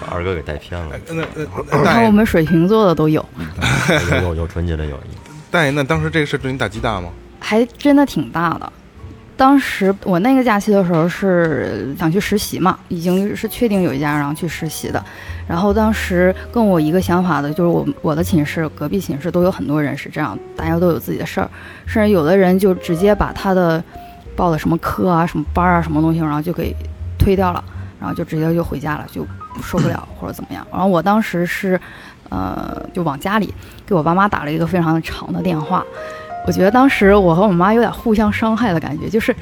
[0.00, 1.24] 把 二哥给带偏了，那
[1.82, 3.24] 那我们水瓶座的都有，
[4.12, 5.14] 有有有纯洁的友谊，
[5.50, 7.10] 大爷，那当时这个事对你打击大吗？
[7.40, 8.72] 还真的挺大的。
[9.36, 15.02] 当时我那个假期的时候是想去实习嘛，已经是确定有一家然后去实习的。
[15.50, 21.50] 然后当时跟我一个想法的，就是我我的寝室隔壁寝室都有很多人是这样，大家都有自己的事儿，
[21.86, 23.82] 甚至有的人就直接把他的
[24.36, 26.72] 报的什么课啊、什么班啊、什么东西，然后就给
[27.18, 27.64] 推掉了，
[27.98, 29.26] 然后就直接就回家了，就
[29.60, 30.64] 受不了或者怎么样。
[30.70, 31.80] 然后我当时是，
[32.28, 33.52] 呃，就往家里
[33.84, 35.84] 给我爸妈打了一个非常长的电话。
[36.46, 39.34] 我觉得当时我和我妈有点互相伤害的感觉，就是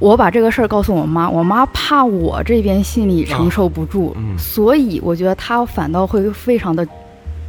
[0.00, 6.84] 我把这个事儿告诉我妈，我妈怕我这边心里承受不住，嗯所以我觉得她反倒会非常的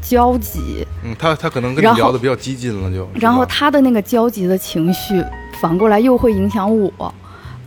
[0.02, 3.08] 焦急，嗯，她她可能跟你聊的比较激进了，就。
[3.16, 5.24] 然后她的那个焦急的情绪
[5.62, 7.14] 反过来又会影响我。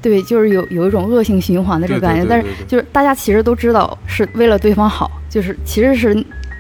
[0.03, 6.14] 对，就是有有一种恶性循环的这个感觉，但是就是大家其实都知道是为了对方好，就是其实是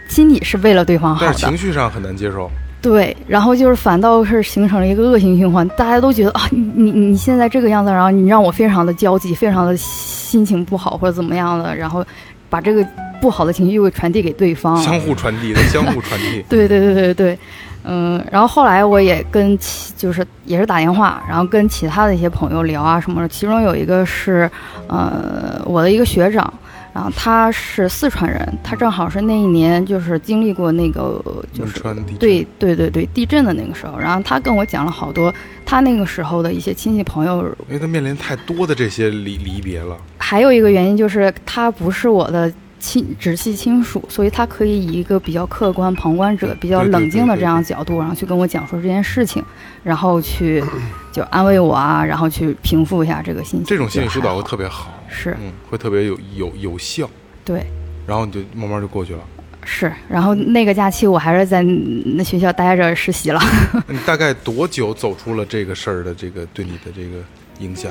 [0.08, 2.50] 心里是为了对方好的，但是情绪上很难接受。
[2.84, 12.04] 对，然后就是反倒是形成了一个恶性循环，大家都觉得啊，你你你现在这个样子，然后你让我非常的焦急，非常的心情不好或者怎么样的，然后
[12.50, 12.86] 把这个
[13.22, 16.44] 不好的情绪又传递给对方，相互传递的，相互传递。
[16.46, 17.38] 对对对对对，
[17.84, 24.50] 嗯，然后后来我也跟其就是也是打电话，然后跟其他的一些朋友聊啊什么的，其中有一个是
[24.88, 26.52] 呃我的一个学长，
[26.94, 31.20] 然后他是四川人，他正好是那一年就是经历过那个
[31.52, 35.34] 就是川地震对对对对地震的那个时候，然后他跟我讲了好多
[35.66, 39.98] 他那个时候的一些亲戚朋友因为他面临太多的这些离离别了。
[40.18, 49.42] 还有一个原因就是他不是我的亲直系亲属，所以他可以以一个比较客观旁观者、比较冷静的这样的角度，然后去跟我讲述这件事情，
[49.82, 50.62] 然后去
[51.10, 53.64] 就安慰我啊，然后去平复一下这个心情。
[53.64, 57.08] 这种心理疏导会特别好，是嗯，会特别有有有效，
[57.44, 57.64] 对。
[58.06, 59.20] 然后你就慢慢就过去了。
[59.64, 63.40] 是，然后那个假期我还是在那学校待着实习了。
[63.88, 67.22] 你大概多久走出了这个事儿的这个对你的这个
[67.60, 67.90] 影响？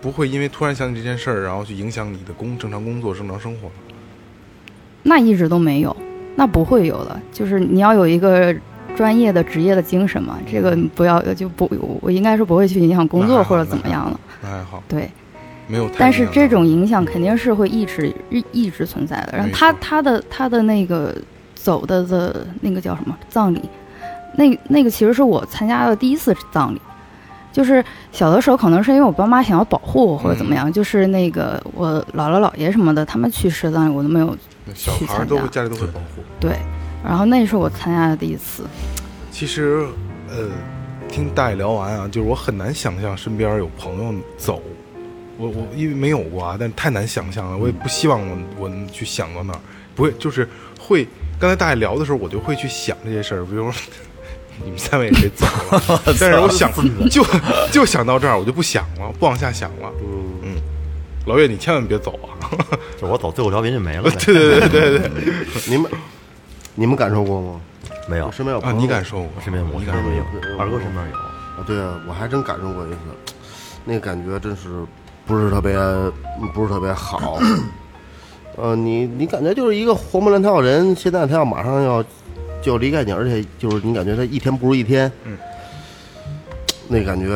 [0.00, 3.74] 不会因为突然想起这件事儿，然后去影响你的工正常工作、正常生活吗？
[5.04, 5.96] 那一直都没有，
[6.34, 7.20] 那不会有的。
[7.32, 8.54] 就是你要有一个
[8.96, 14.20] 专业的职业的精神嘛，这个不要就不，我应该是不会去影响工作或者怎么样了。
[14.42, 15.08] 那还好，对，
[15.66, 19.36] 没有太但是这种影响肯定是会一直一一直存在的。
[19.36, 21.14] 然后他他的他的那个
[21.54, 23.60] 走的的那个叫什么葬礼，
[24.36, 26.80] 那那个其实是我参加的第一次葬礼。
[27.52, 34.36] 就是小的时候，可能是因为我爸妈想要保护我或者怎么嗯样，就是那个我姥姥姥爷什么的，他们去世的葬礼我都没有
[34.74, 36.22] 小去参加孩都会家里都会保护。
[36.38, 36.52] 对。
[37.02, 38.64] 然后那是我参加的第一次，
[39.30, 39.86] 其实，
[40.28, 40.48] 呃，
[41.08, 44.60] 听大爷聊完啊，就是我很难想象身边有朋友走，
[45.36, 49.60] 我我因为没有过啊，但太难想象了，我也不希望我我能去想到那儿，
[49.94, 51.06] 不会就是会。
[51.38, 53.80] 刚才大家聊的时候，我就会去想这些事儿，比如说
[54.64, 56.72] 你们三位谁走了， 但是我想
[57.10, 57.22] 就
[57.70, 59.92] 就想到这儿，我就不想了，不往下想了。
[60.42, 60.56] 嗯
[61.26, 62.38] 老岳，你千万别走啊！
[62.96, 64.04] 就我走最后调频就没了。
[64.24, 65.10] 对对对对对，
[65.66, 65.90] 你们
[66.76, 67.60] 你们感受过吗？
[68.08, 69.28] 没有我，身边有啊，朋友你感受过？
[69.42, 71.16] 身边我你感受身边没有有，二哥身边有。
[71.16, 72.96] 啊，对啊，我还真感受过一次，
[73.84, 74.68] 那个感觉真是
[75.26, 75.76] 不是特别
[76.54, 77.38] 不是特别好。
[78.56, 82.04] 呃，你你感觉就是一个活蹦乱跳的人，现在他要马上要
[82.62, 85.10] 就离开你，而且就是你感觉他一天不如一天。
[85.24, 85.36] 嗯。
[86.88, 87.26] 那感觉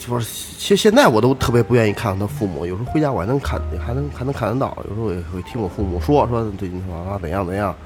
[0.00, 0.26] 就是
[0.58, 7.76] 其实现在我都特别不愿意看看他父母，有时候回家我还能看还能还能看得到，有时候也会听我父母说说最近说啊怎样怎样，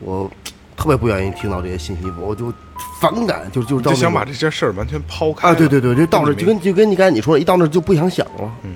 [0.00, 0.30] 我
[0.80, 2.50] 特别不愿意听到这些信息，我就
[3.02, 8.50] 反感，就就到就想把这些事儿完全抛开啊，对对对，就到这就跟就跟你刚才你说的，一到那就不想想了。
[8.62, 8.74] 嗯，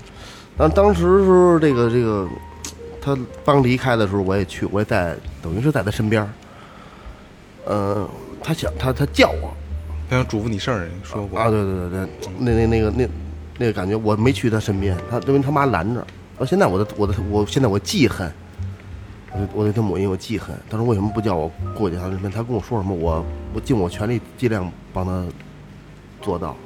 [0.54, 2.28] 但当时是这个这个，
[3.00, 6.28] 他刚离开的时候，我也去，我也在，等于是在他身边儿。
[7.64, 8.06] 呃，
[8.42, 9.50] 他想他他叫我
[10.10, 13.08] 他想嘱咐你事儿，你说过啊，对对对对，那那那个那
[13.56, 16.06] 那个感觉，我没去他身边，他因为他妈拦着。
[16.38, 18.30] 到现在我的我的我现在我记恨，
[19.34, 20.56] 我对我对他母亲有记恨。
[20.70, 22.30] 他说为什么不叫我过去他那边？
[22.30, 22.94] 他跟我说什么？
[22.94, 25.24] 我我尽我全力尽量帮他
[26.22, 26.56] 做到。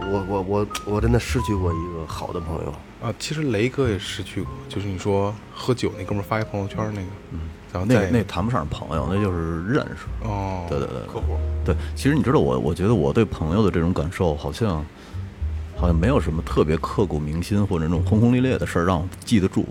[0.00, 2.72] 我我我我真的失去过一个好的朋友。
[3.02, 7.40] 啊，其实雷哥也失去过，就是你说喝酒那哥们儿发一朋友圈那个，嗯，
[7.72, 10.26] 然后那个那谈不上朋友，那就是认识。
[10.26, 14.84] 哦，对对对，客户，对，其实你知道我，我觉得我对朋友的这种感受，好像
[15.76, 19.64] 好像没有什么特别刻骨铭心或者那种轰轰烈烈的事儿让我记得住。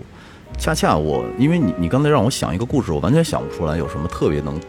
[0.56, 4.60] 恰恰我，因为你你刚才让我想一个故事，我完全想不出来有什么特别能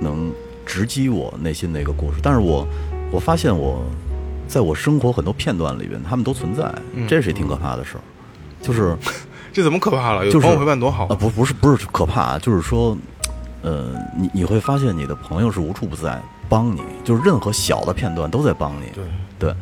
[0.00, 0.32] 能
[0.64, 2.18] 直击我内心的一个故事。
[2.22, 2.66] 但是我
[3.10, 3.82] 我发现我
[4.48, 6.70] 在我生活很多片段里边，他们都存在，
[7.08, 8.00] 这是一挺可怕的事儿。
[8.60, 8.96] 就是
[9.52, 10.24] 这怎么可怕了？
[10.26, 12.96] 有就是朋友陪伴多好啊，不不是不是可怕，就是说，
[13.62, 18.90] 呃，你你会发现你的朋友是无处不在帮你，就是任何小的片段都在帮你。
[18.94, 19.04] 对
[19.38, 19.54] 对，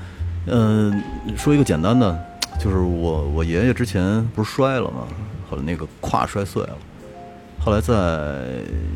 [0.47, 1.01] 嗯、
[1.37, 2.19] 说一个简单的，
[2.59, 5.07] 就是我我爷爷之前不是摔了吗？
[5.63, 6.77] 那个胯摔碎了，
[7.61, 7.95] 后来在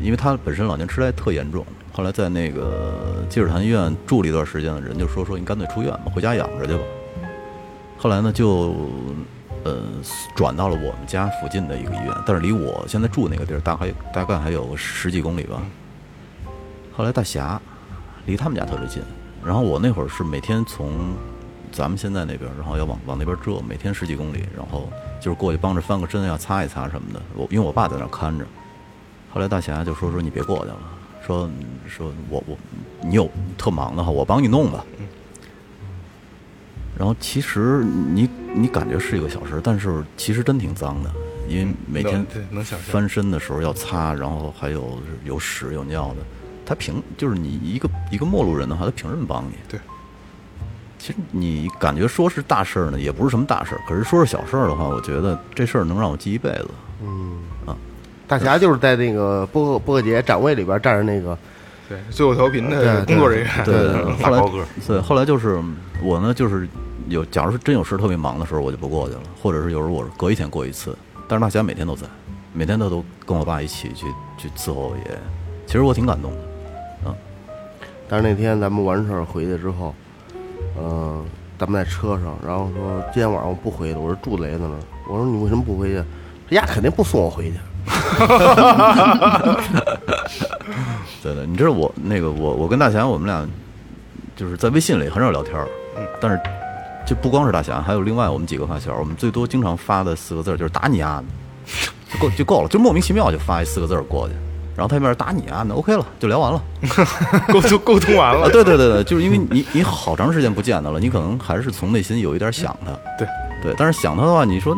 [0.01, 6.83] 因为他本身老年痴呆特严重，后来在那个积水潭医院住了一段时间的人就说说你干脆出院吧，回家养着去吧。
[7.97, 8.75] 后来呢，就
[9.63, 9.83] 呃
[10.35, 15.61] 转到了我们家附近的一个医院，但是离我现在住那个地儿大概大概还有十几公里吧。
[16.95, 17.61] 后来大侠
[18.25, 19.01] 离他们家特别近，
[19.43, 21.13] 然后我那会儿是每天从
[21.71, 27.21] 咱们现在那边，然后要往往那边折，每天十几公里，然后就是过去帮着翻个身呀、擦一擦什么的。
[27.35, 28.45] 我因为我爸在那儿看着，
[29.31, 30.77] 后来大侠就说说你别过去了，
[31.25, 31.49] 说
[31.87, 32.57] 说我我
[33.01, 34.85] 你有特忙的话，我帮你弄吧。
[36.97, 41.09] 然后其实你你感觉是一个小时，但是其实真挺脏的，
[41.47, 42.25] 因为每天
[42.65, 46.17] 翻身的时候要擦，然后还有有屎有尿的。
[46.65, 49.53] 他凭就是你一个一个陌路人的话，他凭什么帮你？
[49.69, 49.79] 对，
[50.99, 53.81] 其实你感觉说是大事儿呢，也不是什么大事儿。
[53.87, 56.67] 可是说是小事儿的话，我觉得这事儿能让我记一辈子。
[57.01, 57.75] 嗯啊
[58.27, 61.35] 大侠就是在那个播客播客节展位里边站着那个，
[61.87, 65.59] 对，最后调频的工作人员，对对对，后来对，后来就是
[66.03, 66.67] 我呢，就是
[67.07, 70.95] 有，假如是真有事特别忙的时候，我就不过去了，或者是有时候我是隔一天过一次，
[71.27, 72.05] 但是大侠每天都在，
[72.53, 74.05] 每天他都跟我爸一起去
[74.37, 75.19] 去伺候我爷爷，
[75.65, 76.37] 其实我挺感动的。
[78.11, 79.93] 但是那天咱们完事儿回去之后，
[80.81, 81.25] 嗯、
[81.57, 84.79] 咱们在车上，然后说今天晚上我不回去了，我说住雷子呢。
[85.07, 86.03] 我说你为什么不回去？
[86.49, 87.57] 这丫肯定不送我回去。
[91.23, 93.47] 对对，你知道我那个我我跟大侠我们俩
[94.35, 95.67] 就是在微信里很少聊天儿，
[96.21, 96.39] 但是
[97.05, 101.25] 就不光是大侠，还有另外我们几个发小，我们最多经常发的四个字就是打你丫的，
[102.13, 104.35] 就够就够了，就莫名其妙就发一四个字过去，
[104.79, 106.63] 然后他那边打你啊，那，OK 了，就聊完了。
[107.51, 112.93] 沟通沟通完啊，了，对对对对，就是因为你你好长时间不见他了，你可能还是从内心有一点想他。
[113.17, 113.27] 对
[113.61, 114.73] 对，但是想他的话，你说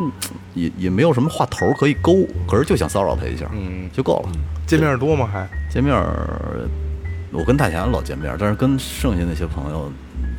[0.55, 4.31] 也也没有什么话头可以勾，可是就想骚扰他一下，嗯就够了。
[4.65, 5.29] 见面多吗？
[5.31, 5.95] 还见面，
[7.31, 9.91] 我跟大侠老见面，但是跟剩下那些朋友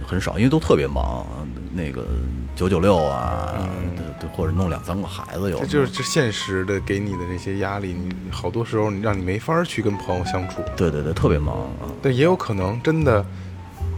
[0.05, 1.25] 很少，因为都特别忙，
[1.73, 2.05] 那个
[2.55, 3.55] 九九六啊，
[3.97, 5.67] 对对，或者弄两三个孩子有这。
[5.67, 10.63] 就是这现实的给你的这些压力，你好多时候你让你没法儿去跟朋友相处。
[10.77, 11.89] 对对对，特别忙啊。
[12.03, 13.25] 但也有可能真的，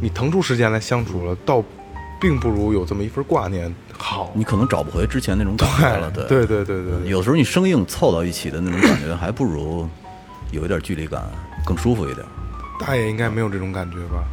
[0.00, 1.62] 你腾出时间来相处了，倒
[2.20, 4.30] 并不如有这么一份挂念好。
[4.34, 9.86] 你可能找不回之前那种感觉了，对对对对对对，有时候你生硬凑到一起的那种感觉，还不如
[10.52, 11.22] 有一点距离感
[11.66, 12.24] 更舒服一点。
[12.78, 14.24] 大爷应该没有这种感觉吧？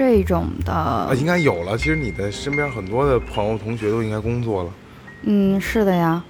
[0.00, 1.76] 这种的啊，，应该有了。
[1.76, 4.70] 其实你的身边很多的朋友、同学都应该工作了。
[5.24, 6.22] 嗯，是的呀。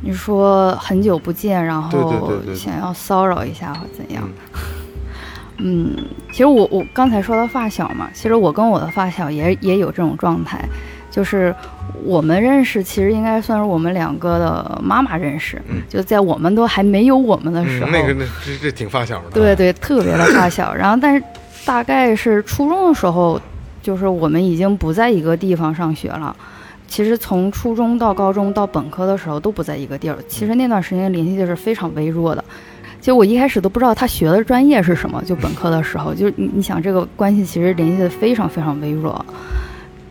[0.00, 4.28] 你说很久不见，然后想要骚扰一下或怎样？
[5.58, 5.96] 嗯，
[6.32, 10.64] 其实我我刚才说到发小嘛，其实我跟我的发小也也有这种状态，
[11.10, 11.54] 就是
[12.04, 19.30] 我们认识，其实应该算是我们两个的妈妈认识，嗯就在我们都还没有我们的时候，嗯，那个那这这挺发小的。
[19.30, 20.74] 对对，特别的发小。
[20.74, 21.22] 然后，但是
[21.68, 23.38] 大概是初中的时候，
[23.82, 26.34] 就是我们已经不在一个地方上学了。
[26.86, 30.16] 其实从初中到高中到本科的时候都不在一个地儿。
[30.26, 32.42] 其实那段时间联系就是非常微弱的。
[33.00, 39.22] 其实我一开始都不知道他学的专业是什么，就本科的时候，就你你想这个关系其实联系的非常非常微弱。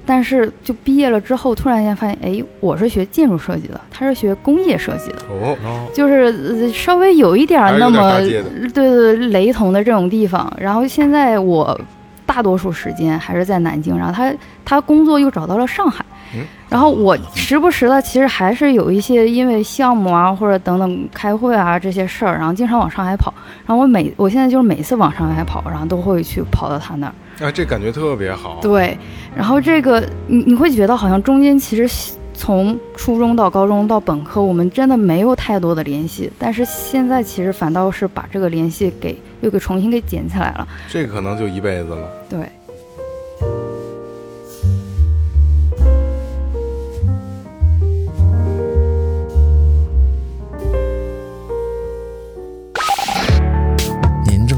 [0.08, 5.18] 但是就毕业了之后，突然间发现，哎，我是学建筑设计的，他是学工业设计的。
[5.30, 5.56] 哦，
[5.94, 10.52] 就是呃稍微有一点儿那么对对对雷同的这种地方。
[10.58, 11.80] 然后现在我
[12.26, 16.04] 大多数时间还是在南京，然后他他工作又找到了上海。
[16.34, 23.34] 嗯然后我时不时的，其实还是有一些因为项目啊或者等等开会啊这些事儿，然后经常往上海跑。
[23.66, 27.14] 然后我每我现在就是每次往上海跑，然后都会去跑到他那儿。
[27.40, 28.60] 啊，这感觉特别好。
[28.62, 28.98] 对，
[29.36, 40.68] 然后这个你你会觉得好像中间其实从初中到高中到本科，我们真的没有太多的联系，但是现在其实反倒是把这个联系给又给重新给捡起来了。
[40.88, 42.10] 这个可能就一辈子了。
[42.30, 42.40] 对，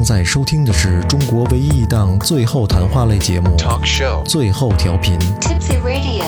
[0.10, 3.56] 在收听的是中国唯一一档最后谈话类节目
[4.24, 5.19] 《最后调频》。
[5.39, 6.26] Tipsy Radio.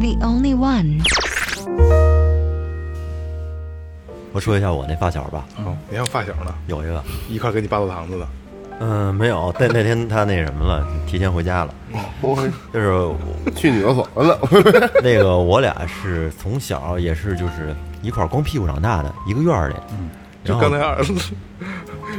[0.00, 1.02] The only one.
[4.32, 8.26] 我说一下我那发小吧，哦，你还有发小呢，有一个，一块给你扒豆糖子的。
[8.82, 11.74] 嗯，没有，那那天他那什么了，提前回家了，
[12.22, 12.34] 我
[12.72, 13.14] 就是我
[13.54, 14.38] 去女厕所了。
[15.04, 19.74] 那个我俩是从小也是就是一块光屁股长大的，一个院儿里。
[20.42, 21.12] 就然后刚才儿子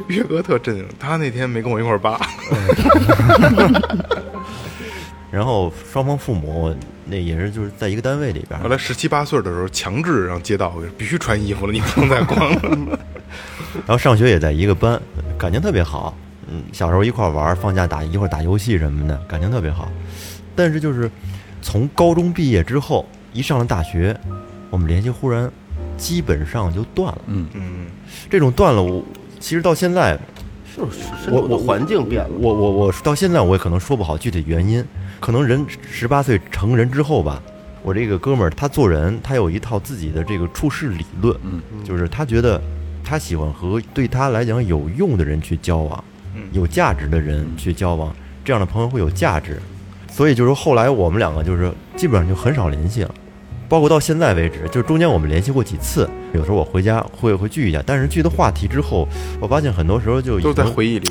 [0.08, 2.19] 岳哥特震惊，他那天没跟我一块儿扒。
[5.32, 6.71] 然后双方父母
[7.06, 13.00] 那也是就是在一个单位里边后，来十七八岁的时候，强制让街道必须穿衣服了，你不能再光了。
[13.74, 15.02] 然后上学也在一个班，
[15.39, 16.15] 感情特别好。
[16.52, 19.90] 嗯，小时候一块儿玩儿，放假打一块儿打游戏什么的，感情特别好。
[20.56, 21.10] 但是就是
[21.62, 24.16] 从高中毕业之后，一上了大学，
[24.70, 25.50] 我们联系忽然
[25.98, 27.22] 基本上就断了。
[27.28, 27.86] 嗯，嗯，
[28.30, 29.04] 这种断了，我
[29.40, 30.20] 其实到现在，
[30.76, 32.30] 就是我我环境变了。
[32.38, 34.86] 我我我到现在我也可能说不好具体原因，
[35.20, 37.42] 可能人十八岁成人之后吧，
[37.82, 42.62] 我这个哥们儿他做人他有一套自己的这个处事理论，嗯，就是他觉得
[43.04, 46.11] 他喜欢和对他来讲有用的人去交往，嗯
[46.52, 49.62] 有价值的人去交往，这样的朋友会有价值，
[50.10, 53.13] 所以就是后来我们两个就是基本上就很少联系了。
[53.70, 59.08] 包括到现在为止，就是中间我们联系过几次，有时候我回家会会聚一下，但是聚的话题之后，
[59.39, 61.10] 我发现很多时候就已都在回忆里，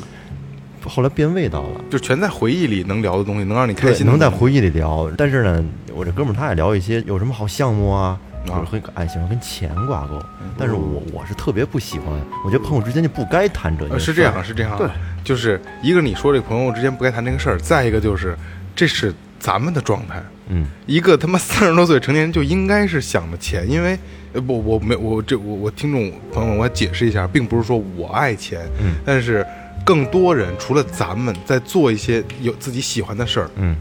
[0.85, 1.83] 后来变味道了。
[1.89, 5.11] 就全在回忆里能聊的东西，能让你开，心能在回忆里聊。
[5.17, 10.21] 但是呢，我这哥们儿他也聊一些有什么好项目啊，啊就是很爱喜欢跟钱挂钩。
[10.57, 12.07] 但是我我是特别不喜欢，
[12.45, 13.95] 我觉得朋友之间就不该谈这些事儿。
[13.95, 14.87] 呃是这样，是这样，对，
[15.23, 18.37] 就是一个你说这个朋友之间不该谈这个事儿，再一个就是
[18.75, 23.97] 这是咱们的状态，嗯，一个他妈三十多岁成年人就应该是想着钱，因为
[24.33, 29.45] 呃不我没我这我我听众朋友们我要解释一下，并不是说我爱钱，嗯，但是
[29.83, 33.75] 更多人除了咱们在做一些有自己喜欢的事儿，嗯，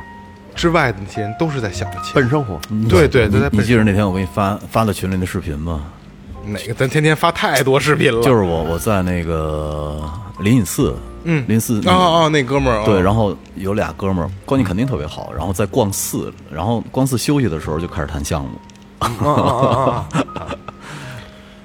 [0.60, 2.12] 之外的那些人都是在想着钱。
[2.12, 5.84] 奔生活，对对，对你记得那天我给你发发到群里的视频吗？
[6.44, 6.74] 哪个？
[6.74, 8.20] 咱天天发太多视频了。
[8.22, 10.02] 就是我我在那个
[10.40, 10.94] 灵隐寺，
[11.24, 11.92] 嗯灵隐寺哦
[12.24, 18.50] 哦，那哥们儿对，然后有俩哥们儿关系肯定特别好，然后在逛寺，然后逛寺休息的时候就开始谈项目，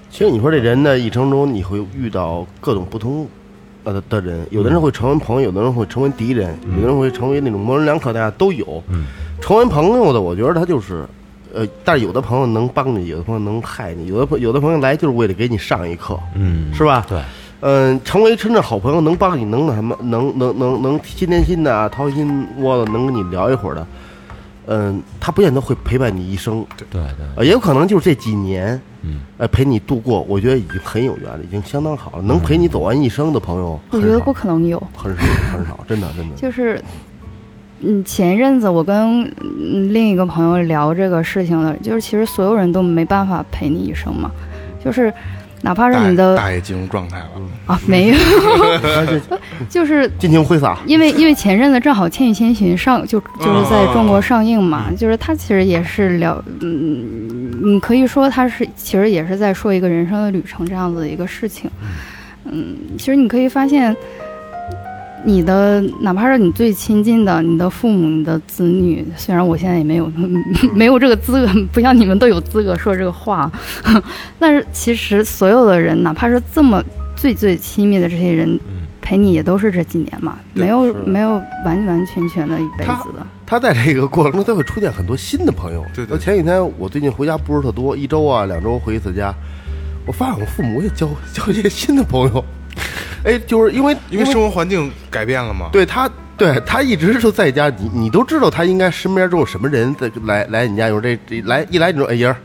[0.10, 3.28] 其实你说这人的，一生中你会遇到各种不同
[3.86, 8.84] 呃的的人，有的人会成为朋友，有的人会成为敌人，有的人会成为那种模棱两可，大家都有。
[9.42, 11.06] 成为朋友的，我觉得他就是，
[11.54, 17.06] 呃，但是有的朋友能帮你，有的朋友能害你，有的朋有的朋友来就是为了给你上一课，嗯，是吧？
[17.08, 17.22] 对，
[17.62, 23.86] 嗯，成为真正好朋友，能帮你，能那什么，能能能能心连心的啊，掏心窝子，能跟你聊一会儿的，
[24.68, 26.88] 嗯，他不见得会陪伴你一生，对。
[26.92, 27.02] 对，
[27.36, 32.24] 呃，也有可能就是这几年，嗯，呃，陪你度过，我觉得已经很有缘了，已经相当好了。
[32.24, 36.36] 能陪你走完一生的朋友，我觉得不可能有，很少很少，真的真的。
[36.36, 36.82] 就是，
[37.82, 44.32] 嗯，前一阵子我跟嗯另一个朋友聊这个事情了，就是其实所有人都没办法陪你一生嘛，
[44.84, 45.14] 就是
[45.66, 47.26] 哪怕是你的大爷进入状态了。
[47.66, 48.16] 啊没有，
[49.68, 61.68] 就是尽情挥洒，因为因为前阵子正好《千与千寻》上就就是在中国上映嘛，就是它其实也是聊，嗯，你可以说它是其实也是在说一个人生的旅程这样子的一个事情。
[62.44, 63.96] 嗯，其实你可以发现，
[65.26, 70.10] 你的哪怕是你最亲近的你的父母、你的子女，虽然我现在也没有
[70.74, 73.52] 没有这个资格，不像你们都有资格说这个话，
[74.40, 76.84] 但是其实所有的人，哪怕是这么
[77.16, 78.60] 最最亲密的这些人，
[79.02, 83.26] 陪你也都是这几年嘛，没有没有完完全全的一辈子的。
[83.48, 85.84] 他在这个过程中，他会出现很多新的朋友。
[85.94, 89.34] 对对我前几天我最近回家不是特多，一周啊两周回一次家，
[90.06, 92.46] 我发现我父母也交 交一些新的朋友。
[93.26, 95.70] 哎，就是因为因为生活环境改变了嘛。
[95.72, 102.36] 对他，对他一直就在家，你你都知道他应该身边都有什么人在来来你家，有这这来一来你说哎爷儿，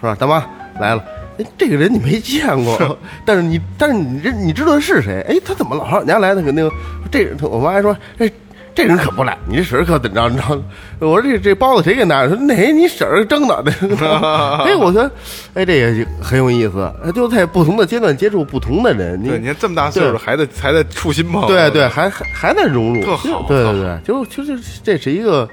[0.00, 0.16] 是吧？
[0.18, 0.44] 大妈
[0.80, 1.04] 来了。
[1.38, 5.24] 哎，这个人你没见过， 但是你，但是你这你知道他是谁？
[5.28, 6.34] 哎，他怎么老上你家来？
[6.34, 6.70] 那个那个，
[7.10, 8.30] 这我妈还说，哎，
[8.74, 10.28] 这人可不赖，你这婶儿可怎着？
[10.28, 10.60] 你知道？
[10.98, 12.28] 我说这这包子谁给拿的？
[12.28, 13.54] 说哪你婶儿蒸的？
[14.64, 15.08] 哎，我说，
[15.54, 19.22] 哎，这也很有意思，就在不同的阶段接触不同的人。
[19.22, 21.46] 你对，你看这么大岁数，还在还在处新朋友。
[21.46, 25.48] 对对，还还还在融入，特好对对对，就就就这是一个，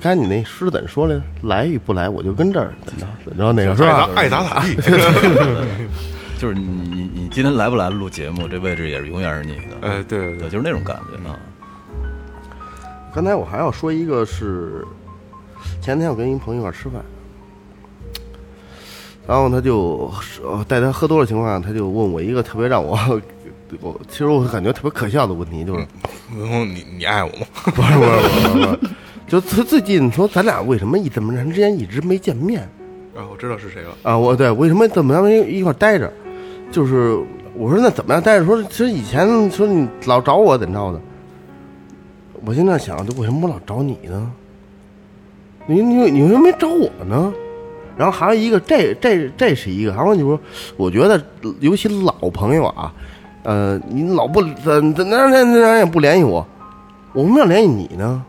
[0.00, 1.22] 刚才你那诗怎么说来着？
[1.42, 4.08] 来与不来，我就跟这儿怎着怎着那个是吧？
[4.14, 4.74] 爱咋咋地。
[6.40, 11.36] 就是你你你今天来不来录节目，这位置也是永远是你的，哎，对对对，对，就是那种感觉啊。
[13.14, 14.84] 刚才我还要说一个是，
[15.80, 17.00] 前天我跟一朋友一块儿吃饭，
[19.24, 20.10] 然后他就
[20.42, 22.98] 呃带他喝多了情况下，他就问我一个特别让我
[23.80, 25.86] 我其实我感觉特别可笑的问题，就是
[26.36, 27.46] 文红，你你爱我吗？
[27.74, 28.94] 不是不是不是不是，
[29.28, 32.62] 就他最近说咱俩为什么一这么长时间一直没见面？
[33.16, 33.96] 啊，我知道是谁了。
[34.02, 36.12] 啊，我对为什么怎么咱们一块儿待着？
[36.72, 37.16] 就是
[37.54, 38.44] 我说那怎么样待着？
[38.44, 41.00] 说其实以前说你老找我怎么着的，
[42.44, 44.30] 我现在想，就为什么我老找你呢？
[45.66, 47.32] 你你你为什么没找我呢？
[47.96, 50.40] 然后还有一个，这这这是一个，还有就是说，
[50.76, 51.22] 我觉得
[51.60, 52.92] 尤其老朋友啊，
[53.44, 56.46] 呃，你老不怎怎那那那也不联系我，
[57.12, 58.22] 我为什么要联系你呢？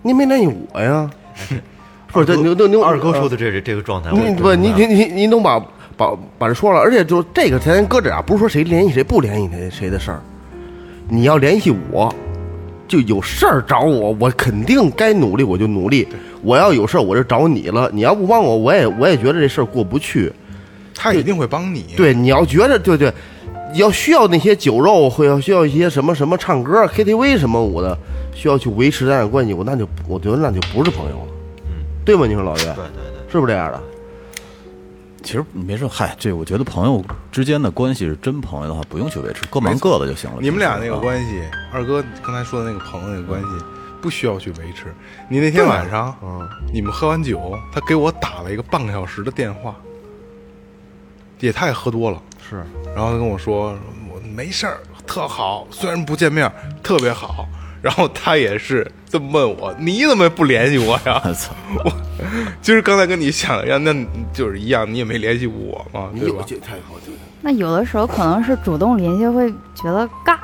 [0.00, 1.10] 你没联系我呀？
[2.10, 5.60] 不是，这牛牛牛二哥呃说的这这这个状态，你不，你你你你能把
[5.96, 10.22] 把把这说了，而且就这个咱搁这啊，不是说谁联系谁不联系谁谁的事儿，
[11.08, 12.14] 你要联系我，
[12.88, 16.08] 就有事儿找我，我肯定该努力我就努力，
[16.42, 20.32] 我要有事儿我就找你了，你要不帮我，我也我也觉得这事儿过不去。
[20.94, 21.84] 他一定会帮你。
[21.96, 23.12] 对，你要觉得对对，
[23.74, 27.96] 要需要那些酒肉，会要需要一些什么什么唱歌 KTV 什么舞的，
[28.34, 31.28] 需要去维持咱俩关系，我那就我觉得那就不是朋友了，
[31.68, 32.26] 嗯，对吗？
[32.26, 33.80] 你说老岳，对对对，是不是这样的？
[35.22, 40.38] 其实没事，嗨，这我觉得朋友之间的关系是真朋友的话，不用去维持，各忙各的就行了。
[40.40, 41.42] 你们俩那个，关系，
[41.72, 43.48] 二哥刚才说的那个朋友那个关系，
[44.00, 44.94] 不需要去维持。
[45.28, 49.74] 你那天晚上，嗯，你们喝完酒，他给我打了一个半个小时的电话，
[51.40, 52.64] 也太喝多了，是，
[52.94, 53.76] 然后他跟我说
[54.10, 56.50] 我没事儿，特好，虽然不见面，
[56.82, 57.46] 特别好。
[57.82, 61.20] 然后他也是这么问我，你怎么不联系我呀？
[61.26, 61.54] 我操，
[61.84, 61.92] 我
[62.60, 63.94] 就是刚才跟你想的一样，那
[64.32, 66.44] 就是一样，你也没联系我嘛，你对吧？
[66.64, 66.94] 太好。
[67.40, 70.36] 那有的时候可能是主动联系会觉得尬，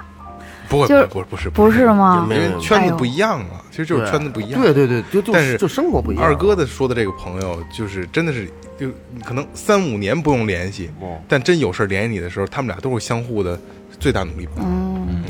[0.68, 2.24] 不会，就是不是，不是，不是吗？
[2.30, 4.62] 因为圈子不一样啊，其实就是圈子不一样。
[4.62, 6.24] 对对对，就就但是就生活不一样。
[6.24, 8.47] 二哥的说的这个朋友，就是真的是，
[8.78, 8.87] 就
[9.24, 13.59] 可能三五年不用联系，哦但真有事联系你的时候，他们俩都是相互的
[13.99, 14.64] 最大努力帮。
[14.64, 15.24] 嗯，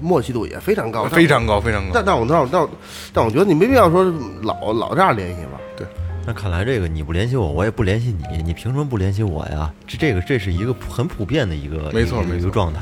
[0.00, 1.90] 默契度也非常高，非常高，非常高。
[1.94, 2.70] 但但我但我但我
[3.12, 4.04] 但我觉得你没必要说
[4.42, 5.60] 老老这样联系吧。
[5.76, 5.86] 对，
[6.26, 9.72] 那看来这个你不联系我，我也不联系你，你凭什么不联系我呀？
[9.86, 12.80] 这这个这是一个很普遍的一个一个没错没错一个状态，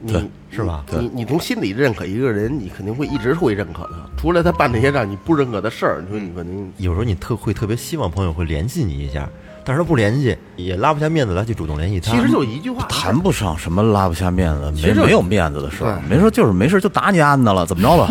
[0.00, 0.84] 你是吧？
[0.90, 3.98] 你你从心里认可一个人，你肯定会一直会认可他。
[4.16, 9.28] 除了他办那些让你不认可的事儿，你说你肯定有时候你特会特别希望朋友会联系你一下，
[9.66, 12.12] 但是他不联系，也拉不下面子来去主动联系他。
[12.12, 18.08] 其实就一句话，谈不上什么拉不下面子，没没有面子的事儿，没说就是没事就打你案子了，怎么着吧，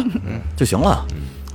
[0.58, 1.06] 就行了。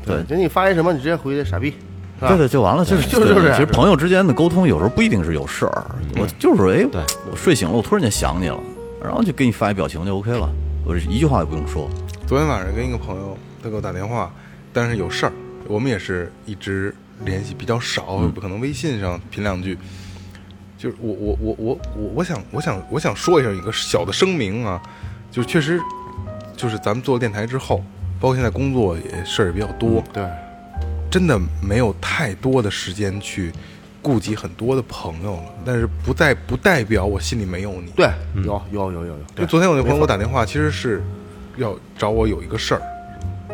[0.07, 1.75] 对，就你发一什么，你直接回去傻逼，
[2.19, 5.85] 对对，就完了，就是就是就是其实朋友之间的沟通有时候不一定是有事儿，
[6.17, 8.59] 我就是哎，对我睡醒了，我突然间想你了，
[9.05, 10.49] 然后就给你发一表情就 OK 了，
[10.87, 11.87] 我这一句话也不用说。
[12.27, 14.33] 昨天晚上跟一个朋友，他给我打电话，
[14.73, 15.33] 但是有事儿，
[15.69, 16.95] 我们也是一直
[17.25, 19.77] 联系比较少，可能微信上频两句。
[20.79, 24.81] 就是我我我我我我想我想我想说一下一个小的声明啊，
[25.31, 25.79] 就是确实
[26.57, 27.85] 就是咱们做电台之后，
[28.19, 30.27] 包括现在工作也事儿也比较多，对，
[31.11, 33.53] 真的没有太多的时间去
[34.01, 35.55] 顾及很多的朋友了。
[35.67, 37.91] 但是不代不代表我心里没有你。
[37.91, 39.25] 对，有有有有有。
[39.37, 41.03] 就昨天我那朋友给我打电话，其实是
[41.59, 42.81] 要找我有一个事儿，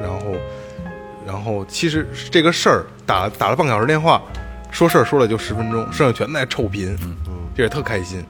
[0.01, 0.21] 然后，
[1.27, 4.23] 然后其实这个事儿打打了半个小时电话，
[4.71, 8.25] 说事儿说了就十分钟，剩下全在臭贫，嗯嗯，这也特开心。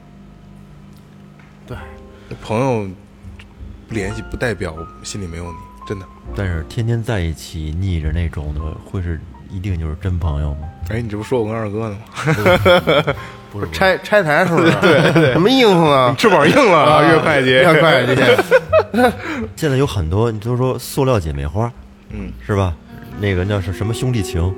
[1.67, 1.77] 对，
[2.41, 2.89] 朋友
[3.87, 6.05] 不联系不代表心里没有你，真的。
[6.35, 9.21] 但是天天在一起腻着那种的，会是
[9.51, 10.67] 一定就是真朋友吗？
[10.89, 13.13] 哎，你这不说我跟二哥呢吗？
[13.51, 14.71] 不是 拆拆台是不是？
[14.81, 16.15] 对对，什么应付啊？
[16.17, 18.21] 翅膀硬了啊，岳会计，岳会计，
[19.55, 21.71] 现在有很多，你就说塑料姐妹花，
[22.09, 22.73] 嗯，是吧？
[23.19, 24.53] 那个叫是什么兄弟情，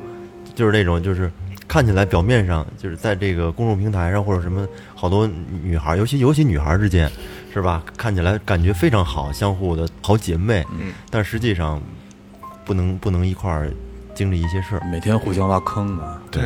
[0.55, 1.31] 就是那种就是
[1.67, 5.29] 看起来表面上就是在这个公众平台上或者什么好多
[5.63, 7.09] 女孩，尤其尤其女孩之间，
[7.53, 7.83] 是吧？
[7.97, 11.81] 看起来感觉非常好，相互的好姐妹，嗯，但实际上
[12.65, 13.69] 不能不能一块儿
[14.13, 14.81] 经历一些事儿。
[14.91, 16.43] 每天互相挖坑呢，对，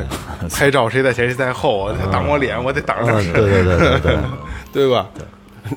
[0.49, 4.17] 拍照谁在前谁在后，我得挡我脸，我得挡着，对对对对对，
[4.71, 5.09] 对吧？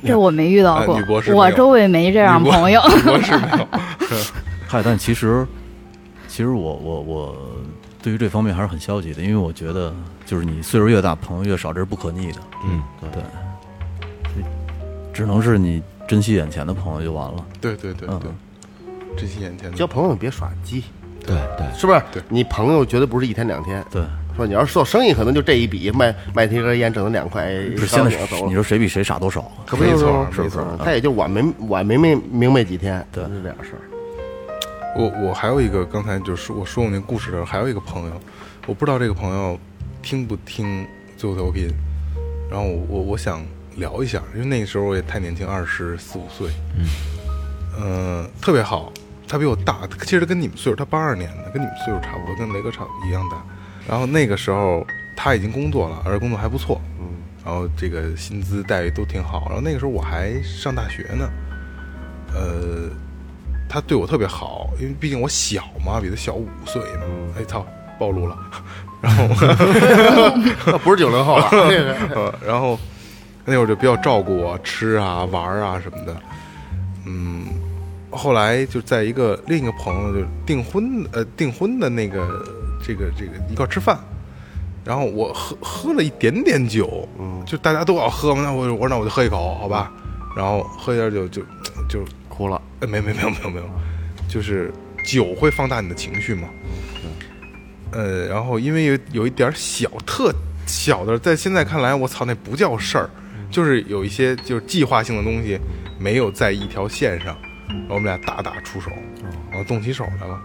[0.05, 2.82] 这我没遇到过啊女博士，我周围没这样朋友。
[2.89, 3.68] 女博士没有。
[4.66, 5.47] 嗨，但其实，
[6.37, 7.37] 其实我我我
[8.03, 9.91] 对于这方面还是很消极的，因为我觉得
[10.26, 12.39] 就是你岁数越大，朋友越少，这是不可逆的。
[12.62, 13.22] 嗯，对，
[15.14, 17.43] 只能是你珍惜眼前的朋友就完了。
[17.59, 18.20] 对对对嗯。
[18.20, 18.30] 对，
[19.16, 19.76] 珍惜眼前的。
[19.78, 20.84] 交朋友别耍鸡，
[21.26, 22.03] 对对，是不是？
[22.12, 22.22] 对。
[22.28, 23.82] 你朋友绝对不是一天两天。
[23.91, 24.03] 对，
[24.37, 27.47] 说你要是做生意，可能就这一笔卖卖一根烟挣了两块，
[27.78, 28.11] 是现在
[28.47, 29.51] 你说谁比谁傻多少？
[29.64, 30.45] 可不就是没错吗没错。
[30.45, 33.24] 是不是他也就晚没晚没明明白几天，对。
[33.24, 33.80] 是这样事儿。
[34.97, 38.21] 我我还有一个，刚才就是我说我那故事的时候，还有一个朋友，
[38.67, 39.59] 我不知道这个朋友
[40.03, 40.87] 听不听
[41.19, 41.69] 最后调频，
[42.51, 43.45] 然后我我我想
[43.77, 46.87] 聊一下，因为那个时候我也太年轻，二十四五岁，嗯，
[47.79, 48.91] 呃，特别好，
[49.29, 53.37] 他比我大，其实他跟你们岁数，他八二年的，跟你们岁数差不多，跟雷哥差一样大。
[53.87, 54.85] 然后那个时候
[55.15, 57.07] 他已经工作了，而且工作还不错，嗯，
[57.45, 59.45] 然后这个薪资待遇都挺好。
[59.49, 61.29] 然后那个时候我还上大学呢，
[62.35, 62.89] 呃，
[63.69, 67.03] 他对我特别好，因为毕竟我小嘛，比他小五岁呢。
[67.39, 67.67] 哎操，
[67.99, 68.37] 暴露了。
[69.01, 69.29] 然后，
[70.67, 71.49] 那不是九零后了，
[72.14, 72.79] 呃， 然后
[73.45, 76.17] 那会儿就比较照顾我，吃啊、玩啊什么的。
[77.05, 77.47] 嗯，
[78.11, 82.45] 后来就在一个另一个朋友就订婚呃订婚的那个
[82.83, 83.99] 这个这个一块吃饭，
[84.85, 89.93] 然后我喝喝了一点点酒，嗯，就大家都要喝嘛，那我我说那我就喝一口，好吧，
[90.37, 91.43] 然后喝一点酒就
[91.89, 92.05] 就
[92.37, 92.61] 哭了。
[92.80, 93.70] 呃，没没没有没有没有，
[94.28, 94.70] 就是
[95.05, 96.49] 酒会放大你的情绪嘛。
[97.93, 100.34] 呃，然后因为有有一点小特
[100.66, 103.09] 小的，在现在看来，我操，那不叫事儿，
[103.51, 105.59] 就是有一些就是计划性的东西
[105.99, 107.34] 没有在一条线上，
[107.68, 108.91] 然后我们俩大打出手，
[109.51, 110.39] 然后动起手来了。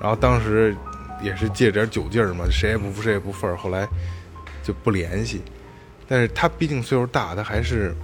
[0.00, 0.76] 然后当时
[1.22, 3.88] 也是借着点酒劲儿嘛，谁也不服谁也不忿儿，后来
[4.62, 5.40] 就不联系。
[6.08, 7.94] 但是他毕竟岁数大，他还是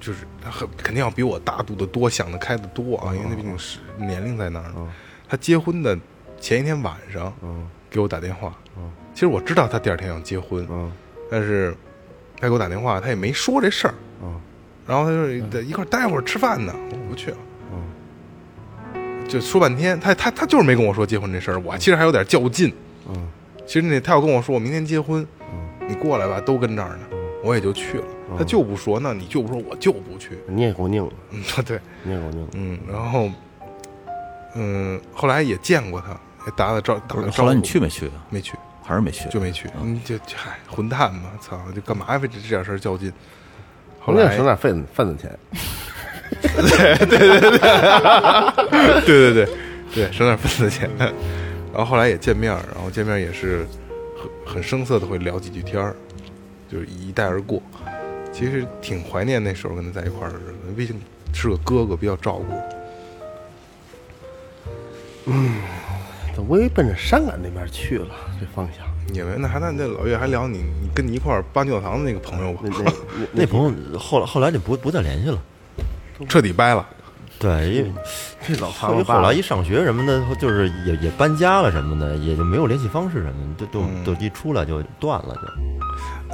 [0.00, 4.88] 就是他很肯定要比我大度的多，想得开的多啊，因为他毕竟是年龄在那儿呢。
[5.28, 5.98] 他结婚的
[6.40, 7.32] 前一天晚上，
[7.90, 8.54] 给我打电话。
[9.14, 10.66] 其实我知道他第二天要结婚，
[11.30, 11.74] 但是
[12.38, 13.94] 他给我打电话，他也没说这事儿。
[14.86, 15.28] 然后他说
[15.62, 17.36] 一块儿待会儿吃饭呢，我不去了。
[19.26, 22.72] 就说半天，他他他就是没跟我说结婚这事儿，我其实还有点较劲。
[23.08, 23.28] 嗯，
[23.66, 25.26] 其实那他要跟我说我明天结婚，
[25.88, 27.00] 你过来吧，都跟这儿呢，
[27.42, 28.04] 我也就去了。
[28.36, 30.38] 他就不说，那你就不说，我就不去。
[30.48, 31.08] 你也够拧
[31.56, 32.48] 的，对，你也够拧。
[32.54, 33.30] 嗯，然后，
[34.54, 37.30] 嗯，后来也见过他，还打打招打招呼。
[37.30, 38.10] 后来你去没去？
[38.30, 39.68] 没去，还是没去，就没去。
[39.82, 43.12] 你就嗨，混蛋嘛，操，就干嘛非这点事儿较劲？
[44.00, 45.38] 后来省点份份子钱。
[46.42, 47.58] 对对对对，
[49.02, 49.48] 对对对
[49.94, 50.90] 对，省点份子钱。
[50.98, 53.66] 然后后来也见面，然后见面也是
[54.44, 55.94] 很很生涩的会聊几句天儿，
[56.68, 57.62] 就是一带而过。
[58.36, 61.00] 其实挺怀念那时候跟他在一块儿的日子，毕竟
[61.32, 62.44] 是个哥哥，比较照顾。
[66.46, 68.86] 我以为奔着山岗那边去了，这方向。
[69.08, 75.42] 你们那还那那老岳还聊你你跟你一块儿扒教堂的那个朋友吧那，那那那朋友后来后来就不不再联系了。
[76.28, 76.86] 彻底掰了。
[77.38, 77.92] 对，因为
[78.46, 85.42] 这老后来后来一上学什么的，就是也也搬家了什么的，也就没有联系方式什么的，都都都一出来就断了就。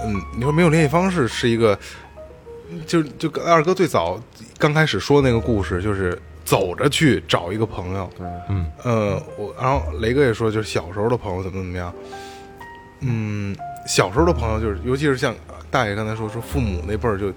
[0.05, 1.79] 嗯，你说没有联系方式是一个，
[2.87, 4.21] 就就跟二哥最早
[4.59, 8.11] 刚开始说那个故事，就是走着去找一个朋友。
[8.49, 11.93] 嗯，呃，我然后雷哥也说，就是小时候的朋友怎么怎么样。
[13.01, 15.35] 嗯，小时候的朋友就是，尤其是像
[15.71, 17.29] 大爷刚才说说父母那辈儿就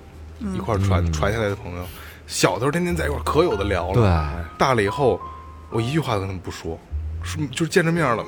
[0.54, 1.84] 一块儿传、传下来的朋友，
[2.28, 3.94] 小的时候天天在一块儿可有的聊了。
[3.94, 5.20] 对，大了以后，
[5.70, 6.78] 我一句话都跟他们不说，
[7.24, 8.24] 说就是见着面了，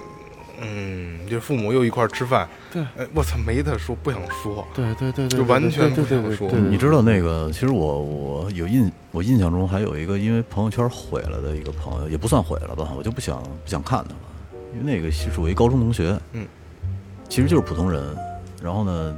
[0.61, 2.81] 嗯，就是父母又一块儿吃饭，对。
[2.97, 14.15] 哎，我操，没得说，不想说，对对对对，就完全不想说对对对，你知道那个，其实我我有印，我印象中还有一个因为朋友圈毁了的一个朋友，也不算毁了吧，我就不想不想看他了，
[14.73, 16.45] 因为那个是我一高中同学，嗯，
[17.29, 18.03] 其实就是普通人，
[18.61, 19.15] 然后呢，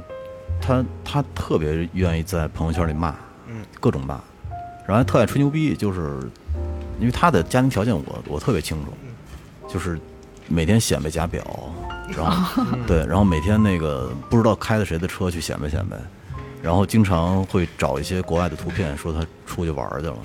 [0.60, 3.14] 他他特别愿意在朋友圈里骂，
[3.46, 4.20] 嗯，各种骂，
[4.86, 6.18] 然后还特爱吹牛逼，就是
[6.98, 8.92] 因为他的家庭条件我我特别清楚，
[9.68, 9.98] 就是
[10.48, 11.44] 每天显摆假表，
[12.16, 15.96] 然后对，然后每天那个不知道开的谁的车去显摆显摆，
[16.60, 20.16] 然后经常会找一些国外的图片，说他出去玩儿去了。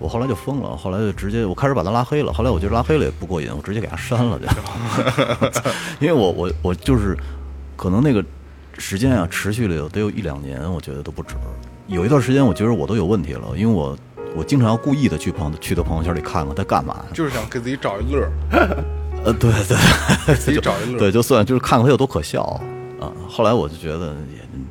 [0.00, 2.32] 我后来就疯了，后来就直接我开始把他拉黑了。
[2.32, 4.46] 后来我觉得拉黑了也不过瘾，我直接给他删了就，
[6.00, 7.16] 因为我我我就是
[7.76, 8.24] 可能那个
[8.76, 11.34] 时间啊持续了有得有一两年，我觉得都不止。
[11.90, 13.98] 有一段时间我觉得我都有问题了，因为我
[14.36, 17.04] 我经常要故意的去朋去他朋友圈里看看他干嘛。
[17.12, 18.84] 就是想给自己找一乐儿，
[19.24, 20.98] 呃，对对，自己 找一乐。
[21.00, 22.42] 对，就算就是看看他有多可笑
[23.00, 23.10] 啊。
[23.28, 24.64] 后来我就觉得也嗯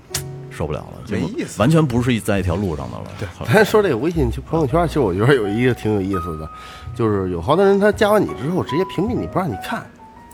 [0.49, 3.03] 受不了了，没意思完全不是一在一条路上的了。
[3.20, 6.49] 对，咱说这个微信朋友圈，其实我觉得有一个挺有意思的，
[6.95, 9.80] 就是有好多人他加完你之后直接屏蔽你不让你看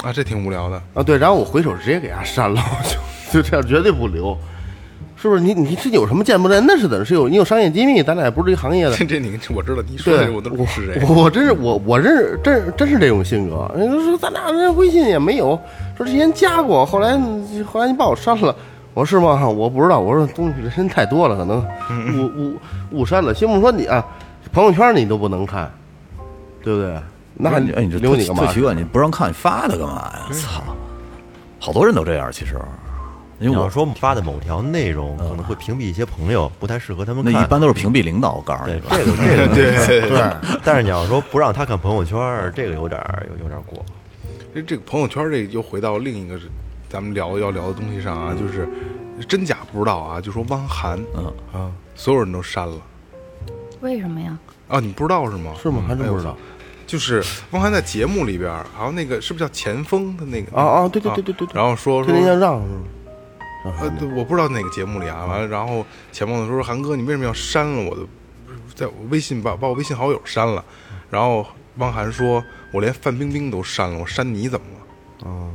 [0.04, 0.80] 啊，这挺无聊的。
[0.94, 2.84] 啊，对，然后我回手直接给他删了，我
[3.34, 4.38] 就就这样绝对不留，
[5.26, 5.42] 是不是？
[5.42, 7.04] 你你是有什么见不得人的是怎么？
[7.04, 11.02] 是有你有商业机密，咱俩也不是这个行业的，这 这你我知道，你说对的，我都我是谁。
[11.08, 13.70] 我我真是我我认识真真是这种性格。
[13.76, 15.60] 人家说咱俩这微信也没有，
[15.98, 17.20] 说之前加过，后来
[17.66, 18.56] 后来你把我删了。
[18.94, 19.50] 我说是吗？
[19.50, 20.00] 我不知道。
[20.00, 21.66] 我说东西人太多了，可能
[22.18, 22.54] 误误
[22.92, 23.34] 误删了。
[23.34, 24.06] 先不说你啊，
[24.54, 25.70] 朋友圈你都不能看，
[26.64, 26.94] 对不对？
[27.34, 28.54] 那你哎，你这留你干嘛特？
[28.54, 30.28] 奇怪，你不让看，你发它干嘛呀？
[30.32, 30.64] 操，
[31.60, 32.56] 好多人都这样，其实，
[33.40, 37.34] 因为我你要说发的某条内容可能会屏蔽一些朋友，不太适合他们看。
[37.34, 38.88] 那一般都是屏蔽领导，我告诉对你吧。
[38.92, 39.48] 这个这个
[39.86, 42.18] 对对对，但是你要说不让他看朋友圈，
[42.56, 43.84] 这个有点儿有有点过。
[44.54, 46.50] 这这个朋友圈，这又回到另一个是
[46.88, 48.70] 咱们聊要聊的东西上啊，就是
[49.28, 52.78] 真假不知道啊，就说汪涵，嗯啊，所有人都删了
[53.82, 54.38] 为什么呀？
[54.70, 55.52] 啊，你不知道是吗？
[55.62, 55.84] 是吗？
[55.86, 56.38] 还真不知道。
[56.88, 57.22] 就是
[57.52, 62.80] 汪涵在节目里边儿，好像那个是不是叫前锋的那个啊啊对对对对对对然后说说天天向上是吗？
[63.80, 68.02] 呃，对，我不知道哪个节目里啊，完了，然后钱梦的说韩哥，你为什么要删了我的，
[68.74, 70.64] 在我微信把把我微信好友删了，
[71.10, 71.46] 然后
[71.78, 75.30] 汪涵说，我连范冰冰都删了，我删你怎么了？
[75.30, 75.50] 啊，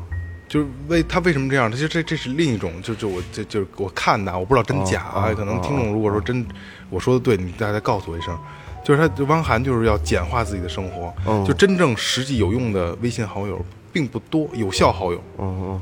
[0.48, 1.70] 就是为他为什么这样？
[1.70, 5.32] 他就这这是另一种，就就我就就是我看的，我不知道真假啊。
[5.34, 6.44] 可能听众如果说真
[6.88, 8.36] 我说的对，你大家告诉我一声。
[8.82, 15.80] 就是他汪涵就是要简化自己的生活，哦就真正实际有用的微信好友并不多，有效好友嗯嗯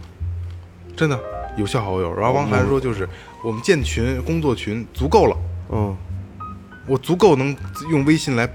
[0.97, 1.17] 真的
[1.59, 2.15] 有效好友。
[2.15, 3.07] 然后汪涵说，就是
[3.45, 5.37] 我们建群、工作群足够了，
[5.71, 5.97] 嗯
[6.87, 7.55] 我足够能
[7.91, 8.49] 用微信来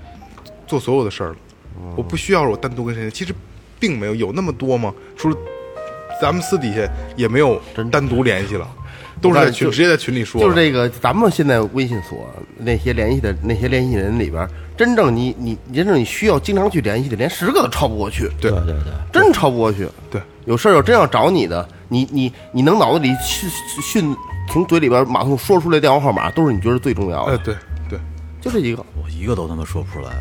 [0.66, 1.36] 做所有的事儿了，
[1.76, 3.12] 哦我不需要我单独跟谁。
[3.12, 3.32] 其实
[3.80, 4.92] 并没有有那么多吗？
[5.16, 5.38] 除了
[6.20, 6.82] 咱们私底下
[7.16, 8.68] 也没有单独联系了，
[9.24, 10.40] 都是在群直接在群里说。
[10.40, 14.48] 就是这个，咱们现在微信所那些联系的那些联系人里边，
[14.78, 19.88] 真正你你真正你需要经常去联系的，连十个都超不过去，对对对对，真超不过去。
[20.12, 23.50] 对，有事儿要真要找你的，你你你能脑子里迅
[23.82, 24.16] 迅
[24.50, 27.32] 从嘴里边马上说出来电话号码，都是你觉得最重要的。
[27.34, 27.56] 哎，对
[27.90, 28.00] 对，
[28.42, 30.12] 就这一个，我一个都他妈说不出来，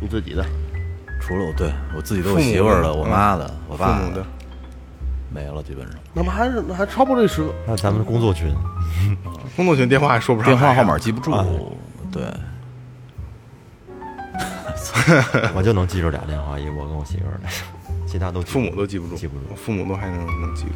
[0.00, 0.44] 你自己的。
[1.26, 4.22] 除了我对我自己都有媳妇儿的、父母的我妈的、我爸母的，
[5.34, 8.54] 没了，基本上那么还是还超不过这十个，那咱们的工作群，
[9.56, 11.32] 工作群电话还说不上来，电话号码记不住。
[12.12, 12.22] 对，
[15.52, 17.48] 我就能记住俩电话，一我跟我媳妇儿的，
[18.06, 20.70] 其他都父母都记不住，记不住父母都还能能记住。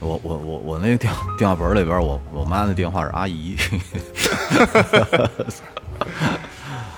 [0.00, 3.56] 我我我我那个电电话本里边，我我妈的电话是阿姨。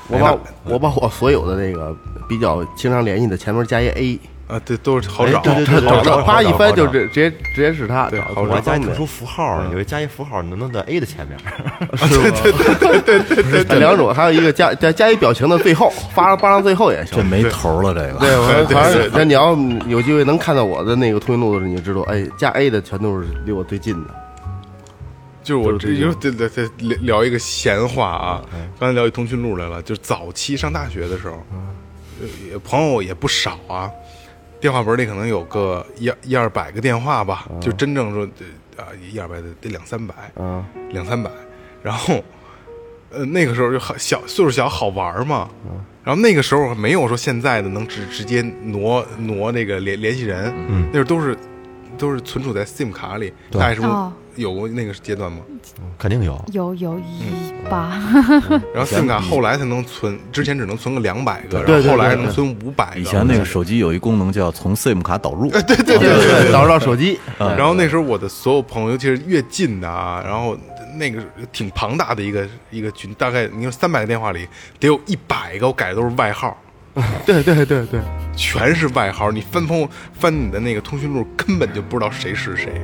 [0.09, 1.95] 我把我把我所有的那个
[2.29, 4.19] 比较经常联系的前面加一 A，
[4.49, 11.37] 啊，对，都是好找，对对对找找啪一翻就找直直接直接是他，对好我还加一方便特殊符号，有一加一符号能弄在 A 的前面。
[12.81, 13.65] 对对对。
[13.65, 17.25] 这两种，还有一个加加加一表情的最后，发发上最后也行这。
[17.25, 18.19] 没头了，这个。
[18.25, 19.57] 对，我反正那你要
[19.89, 24.15] 有机会能看到我的那个通讯录的时候，你就知道，哎，加 A 的全都是离我最近的。
[25.43, 28.43] 就是我这对对就对对对聊聊一个闲话啊，
[28.81, 31.41] 刚才聊一通讯录来了，就是早期上大学的时候，
[32.65, 33.89] 朋友也不少啊，
[34.61, 38.29] 电话本里可能有个一一二百个电话吧，就真正说
[38.77, 41.31] 呃啊一二百得得两三百，嗯，两三百，
[41.83, 42.23] 然后
[43.11, 45.49] 呃那个时候就好小岁数小好玩嘛，
[46.03, 51.37] 然后那个时候没有说现在的能直直接挪挪那个联联系人，嗯，那时候都是
[51.99, 55.39] 都是存储在 SIM 卡里，大概是不是哦有过那个阶段吗？
[55.99, 58.01] 肯定有，有有一吧，
[58.73, 63.01] 然后 SIM 卡后来才能存，之前只能存个两百个，对对然后后来对能存五百个。
[63.01, 70.57] 以前那个手机有一功能叫从 SIM 卡导入，对对对对导入到手机，然后那时候我的所有朋友，尤其是越近的啊，然后
[70.97, 71.23] 那个
[71.53, 74.47] 挺庞大的一个一个群，大概你说三百个电话里
[74.79, 76.57] 得有一百个我改的都是外号，
[77.27, 78.01] 对对对对，
[78.37, 79.31] 全是外号。
[79.33, 82.81] 你翻朋友翻你的那个通讯录，根本就不知道谁是谁。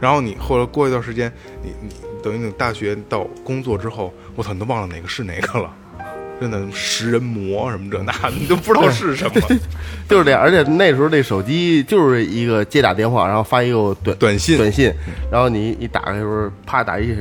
[0.00, 1.32] 然后你后来过一段时间，
[1.62, 1.90] 你你
[2.22, 5.74] 等于你大学到工作之后，我操，你都忘了哪个是哪个了。
[6.40, 9.40] 真的食人魔什么这那，你 都不知道是什么。
[10.08, 10.40] 就是这样。
[10.40, 14.92] 而且那时候那手机就是一个接打电话，然后发一个短短信短信，
[15.32, 17.12] 然后你一打开的时候，啪打一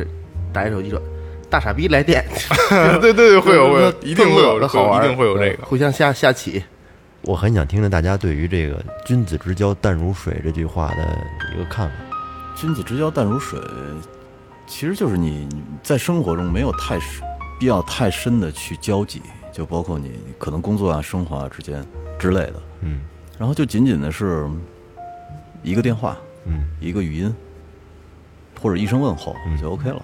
[0.54, 1.02] 打一手机说。
[1.50, 2.26] 大傻逼来电，
[3.00, 5.66] 对对对，会有会有，一定会有的好玩，一定会有这个。
[5.66, 6.62] 互相下下棋。
[7.22, 11.18] 我很想听听大家对于这个“君子之交淡如水”这句话的
[11.56, 11.94] 一个看法。
[12.58, 13.62] 君子之交淡如水，
[14.66, 15.48] 其实就是你
[15.84, 17.24] 在生活中没有太深
[17.60, 19.22] 必要太深的去交集，
[19.54, 21.86] 就包括你可能工作啊、生活啊之间
[22.18, 23.02] 之类的，嗯
[23.38, 24.50] 然后就仅仅的是
[25.62, 27.32] 一个电话、嗯，一个语音，
[28.60, 30.04] 或者一声问候就 OK 了。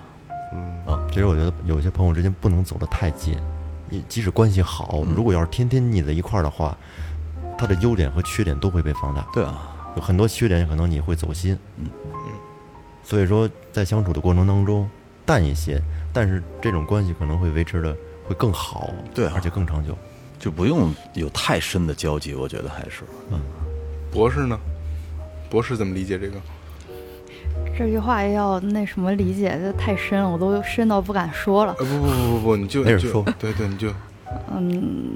[0.53, 3.35] 嗯啊其实我觉得有些朋友之间不能走得太近，
[3.89, 6.77] 你即使关系好，如果要是天天腻在一块儿的话，
[7.57, 9.25] 他的优点和缺点都会被放大。
[9.33, 12.11] 对啊，有很多缺点可能你会走心，嗯嗯
[13.03, 14.89] 所以说在相处的过程当中
[15.25, 15.81] 淡一些，
[16.11, 17.95] 但是这种关系可能会维持的
[18.27, 19.97] 会更好，对啊而且更长久。
[20.39, 23.03] 就不用有太深的交集，我觉得还是。
[23.31, 23.39] 嗯
[24.11, 24.59] 博士呢？
[25.49, 26.37] 博士怎么理解这个？
[27.77, 31.73] 这句话要那什么理解，这太深了，我都深到不敢说了。
[31.79, 33.89] 呃，不不不不不，你就就没事说对对，你就，
[34.51, 35.15] 嗯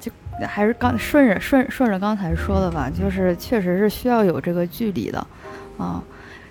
[0.00, 0.10] 就
[0.46, 5.24] 还是刚顺着顺顺着刚才说的吧，就是确实是需要有这个距离的，
[5.78, 6.02] 啊，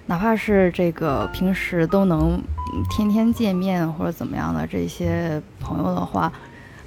[0.05, 2.41] 哪怕是这个平时都能
[2.73, 6.31] 嗯天天见面或者怎么样的这些朋友的话，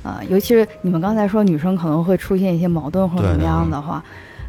[0.02, 4.02] 啊，尤其是你们刚才说女生可能会出现一些矛盾或者怎么样的话，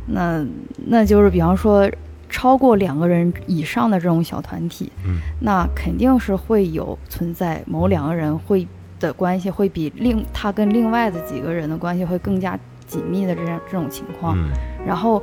[0.07, 0.45] 那
[0.87, 1.89] 那就是比方说
[2.29, 8.67] 超过两个人以上的这种小团体，嗯，那肯定是会有存在某两个人会
[8.99, 14.37] 的关系会比另他跟另外的几个人的关系会更加紧密的这样这种情况。
[14.37, 14.49] 嗯，
[14.85, 15.21] 然后，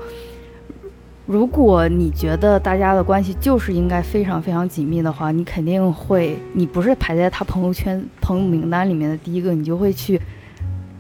[1.26, 10.20] 如果你觉得大家的关系就是应该非常非常紧密的话，你肯定会，你不是排在他朋友圈朋友名单里面的第一个，你就会去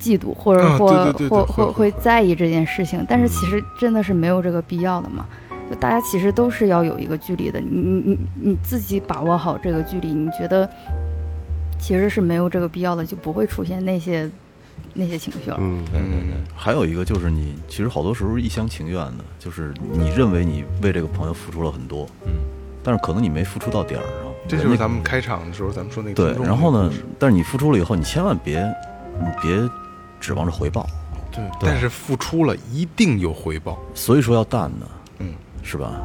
[0.00, 0.86] 嫉妒或者啊或、
[1.28, 3.04] 或会会会在意这件事情。
[3.08, 5.26] 但是其实真的是没有这个必要的嘛。
[5.68, 10.68] 就大家其实都是要有一个距离的，你你你你自己把握好这个距离，你觉得
[11.82, 14.30] 其实是没有这个必要的，就不会出现那些
[14.94, 15.56] 那些情绪了。
[15.60, 22.32] 嗯，嗯，还有一个就是你其实好多时候一厢情愿的，就是你认为你为这个朋友付出了很多，嗯，
[22.84, 24.32] 但是可能你没付出到点儿上。
[24.48, 28.60] 这就是咱们开场的时候咱们说那个对然后呢但是你付出了以后，你千万别，
[29.20, 29.68] 你别
[30.20, 30.86] 指望着回报，
[31.30, 33.78] 对，但是付出了一定有回报。
[33.94, 34.86] 所以说要淡的，
[35.18, 36.02] 嗯，是吧？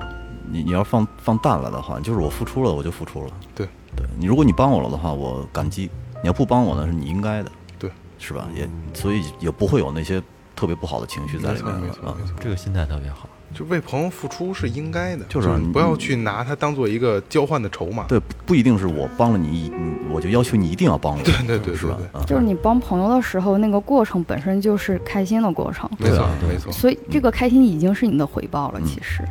[0.50, 3.68] 你你要放放淡了的话，就是我付出了我就付出了，对，
[3.98, 5.90] 对你如果你帮我了的话，我感激；
[6.24, 8.48] 你要不帮我呢，是你应该的，对，是吧？
[8.56, 10.24] 也所以也不会有那些
[10.56, 11.82] 特别不好的情绪在里面啊。
[11.94, 13.28] 错没错，这个心态特别好。
[13.54, 18.04] 就为朋友付出是应该的，就是你你不要去拿它当做一个交换的筹码。
[18.04, 19.72] 对，不不一定是我帮了你，
[20.12, 21.98] 我就要求你一定要帮我，对对对是吧？
[22.12, 28.80] 啊，就是你帮朋友的时候，那个过程本身就是开心的过程，没错对啊对没错，所以这个开心已经是你的回报了。
[28.82, 29.28] 嗯其实，对，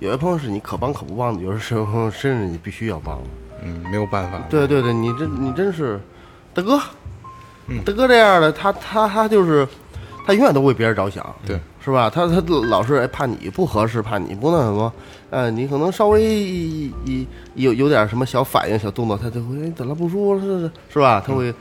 [0.00, 3.20] 有些朋友是你可帮可不帮的，有的时候甚至你必须要帮。
[3.62, 4.40] 嗯，没有办法。
[4.48, 6.00] 对对对，你真你真是，
[6.54, 6.80] 大哥，
[7.66, 9.68] 嗯大哥这样的，他他他就是，
[10.26, 12.08] 他永远都为别人着想，对，是吧？
[12.08, 14.90] 他他老是哎怕你不合适，怕你不那什么，
[15.28, 21.22] 呃，你可能稍微一一有有点什么小反应、小动作，他就会哎怎么不舒服是是吧？
[21.26, 21.54] 他会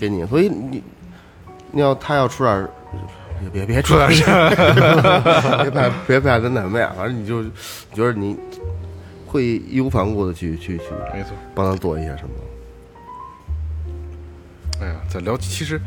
[0.00, 0.82] 给你，所以你
[1.70, 2.68] 你要他要出点儿，
[3.40, 4.50] 别别别出点事儿，
[5.62, 7.42] 别怕别怕跟奶妹啊，反正你就
[7.92, 8.36] 觉得你
[9.26, 11.32] 会义无反顾的去去去没错。
[11.54, 12.30] 帮他做一些什么。
[14.80, 15.80] 哎呀，咱聊其实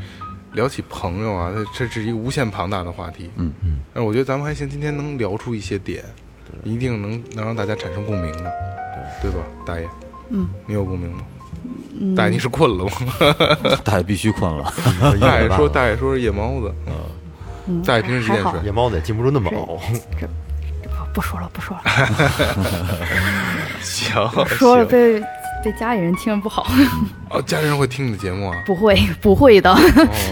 [0.53, 3.29] 聊起朋友啊，这这是一个无限庞大的话题。
[3.35, 6.03] 嗯嗯，但是我觉得咱们还行，今天能聊出一些点，
[6.63, 8.51] 一定能能让大家产生共鸣的，
[9.21, 9.87] 对对吧，大爷？
[10.29, 11.19] 嗯，你有共鸣吗？
[12.15, 12.91] 大爷，你是困了吗？
[13.83, 14.71] 大爷必须困了。
[15.19, 16.73] 大爷说， 大爷说是夜猫子。
[16.87, 16.93] 嗯，
[17.85, 18.59] 大爷平时几点睡？
[18.65, 19.79] 夜猫子也禁不住那么这熬。
[20.19, 20.27] 这
[20.81, 21.83] 这不不说了，不说了，
[23.81, 24.15] 行，
[24.47, 25.19] 说了被
[25.63, 26.65] 被家里人听着不好，
[27.29, 28.55] 哦，家里人会听你的节目啊？
[28.65, 29.79] 不会不会的，哦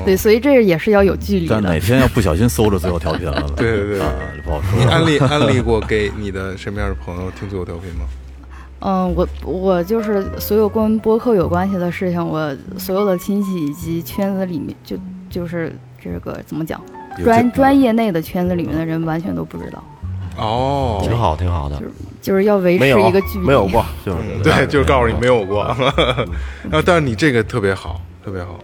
[0.05, 1.77] 对，所以这也是要有距离但哪。
[1.79, 3.49] 天要不小心搜着最后调频了呢？
[3.57, 4.09] 对对对啊，
[4.45, 4.85] 不好说你。
[4.85, 8.05] 安利安利过给你的身边的朋友听最后调频吗？
[8.79, 14.95] 嗯，我我就是所有跟播客有关系的事情，我所有的亲戚以及圈子里面，就
[15.29, 19.83] 就是这个怎么讲，有专专业内的圈子里面的人完全都不知道，
[20.37, 21.77] 哦，挺好，挺好的。
[21.77, 21.91] 就是
[22.21, 23.45] 就是要维持一个距离。
[23.45, 25.63] 没有过，就是对，就是告诉你没有过。
[26.63, 28.59] 然 后，但是你这个特别好，特别好，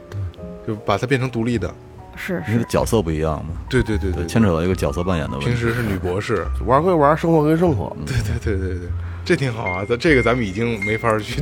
[0.68, 1.74] 就把它变成独立的。
[2.16, 5.48] 是是，因为角色不一样嘛，对对对对，牵扯到一个角色扮演的问题。
[5.48, 7.96] 平时是女博士，玩归玩，生活归生活。
[8.06, 8.90] 对对对对对，
[9.26, 9.84] 这挺好啊。
[9.84, 11.42] 咱这个咱们已经没法去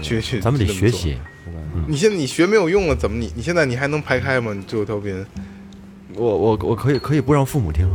[0.00, 0.66] 去去，咱们得。
[0.66, 1.16] 学习。
[1.86, 4.52] 你现在你学没有用了，怎么你你现在你还能排开吗？
[4.52, 5.24] 你最后调频，
[6.16, 7.88] 我我我可以可以不让父母听，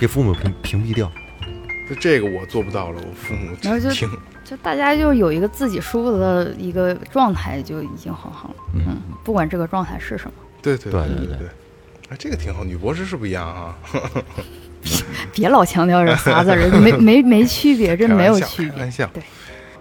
[0.00, 1.10] 给父母屏屏蔽掉。
[1.88, 4.10] 就这个我做不到了，我父母然后就听。
[4.44, 8.54] 就大家就有一个自己舒服的一个状态就已经很好了。
[8.74, 11.48] 嗯，不管这个状态是什么，对对对对对对对。
[12.08, 13.76] 哎，这个挺好，女博士是不一样啊。
[15.34, 18.90] 别老强调这仨字儿，没没没区别， 真没有区别开玩。
[18.92, 19.22] 笑对，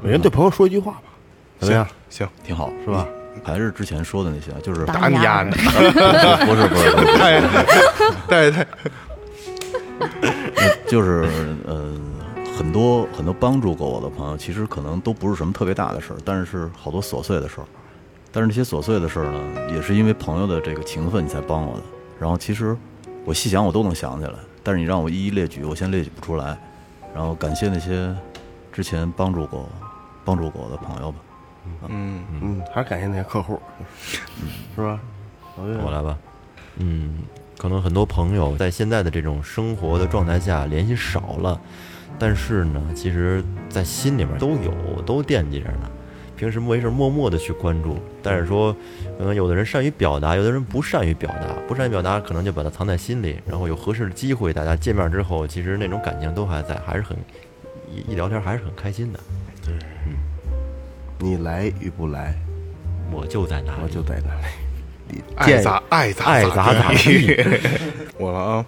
[0.02, 1.04] 每人对朋友说一句话吧，
[1.60, 1.88] 怎么样？
[2.10, 3.08] 行，挺好，是吧？
[3.48, 5.52] 还是之前说的那些，就是打打你丫的！
[6.46, 7.16] 不是不是不是，
[8.28, 8.68] 对对
[10.20, 11.26] 对， 就是
[11.66, 11.94] 呃，
[12.58, 17.64] 很多很多帮助过我的朋友，其实可能都不是什么特别大的事儿，但是是好多琐碎的事儿。
[18.34, 19.40] 但是那些琐碎的事儿呢，
[19.74, 21.84] 也是因为朋友的这个情分，你才帮我的。
[22.20, 22.76] 然后其实
[23.24, 26.58] 我细想，我都能想起来，但是你让我一一列举，我先列举不出来。
[27.16, 28.14] 然后感谢那些
[28.74, 29.68] 之前帮助过
[30.26, 31.18] 帮助过我的朋友吧。
[31.88, 33.60] 嗯，嗯，还是感谢那些客户，
[34.76, 35.00] 是吧？
[35.56, 36.18] 我来吧。
[36.78, 37.20] 嗯，
[37.58, 41.60] 可能很多朋友在现在的这种生活的状态下联系少了，
[42.20, 45.90] 但是呢，其实在心里面都有，都惦记着呢。
[46.36, 48.72] 平时没事默默的去关注，但是说，
[49.18, 57.18] 可能有的人善于表达，有的人不善于表达，不善于表达，可能就把它藏在心里，然后有合适的机会，大家见面之后，其实那种感情都还在，还是很
[57.92, 59.20] 一一聊天还是很开心的。
[61.20, 62.36] 你来与不来，
[63.12, 64.48] 我就在那里，我就在那里。
[65.10, 67.36] 你爱咋爱咋爱咋咋地。
[68.20, 68.66] 我了啊，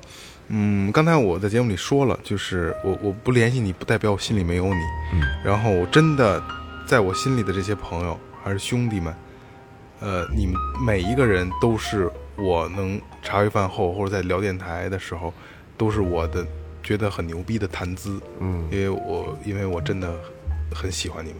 [0.47, 4.79] 嗯，刚才我在节目里说了，就是我我不联系你，不代表我心里没有你。
[5.13, 6.41] 嗯，然后我真的
[6.87, 9.13] 在我心里的这些朋友还是兄弟们，
[9.99, 15.33] 呃，你们每一个人都是我能茶余饭后或者在聊电台的时候，
[15.77, 16.47] 都是我的
[16.81, 18.19] 觉得很牛逼的谈资。
[18.39, 20.15] 嗯因为我因为我真的
[20.73, 21.39] 很喜欢你们。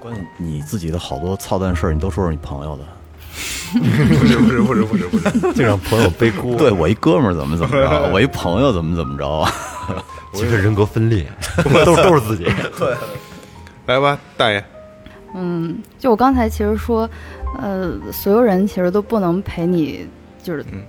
[0.00, 2.84] 关键你自己的好多操蛋事儿，你都说是你朋友的。
[3.72, 3.84] 不
[4.26, 6.56] 是不是不是不是不是，就让朋友背锅。
[6.56, 9.52] 对我一哥们儿怎么怎么着，我一朋友怎么怎么着啊？
[10.32, 11.26] 其实人格分裂，
[11.84, 12.46] 都都是自己。
[13.86, 14.64] 来吧，大爷。
[15.34, 17.08] 嗯，就我刚才其实说，
[17.60, 20.06] 呃，所有人其实都不能陪你，
[20.42, 20.82] 就是嗯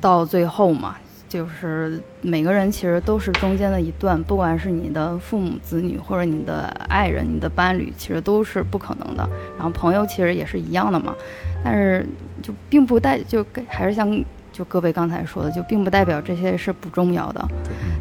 [0.00, 0.96] 到最后嘛。
[1.30, 9.26] 就是每个人其实都是中间的一段，不管是你的父母子女，或者你的爱人、你的伴侣，其实都是不可能的。
[9.56, 11.14] 然后朋友其实也是一样的嘛。
[11.62, 12.04] 但是
[12.42, 14.10] 就并不代就跟还是像
[14.52, 17.48] 就各位刚才说的，就并不代表这些是不重要的。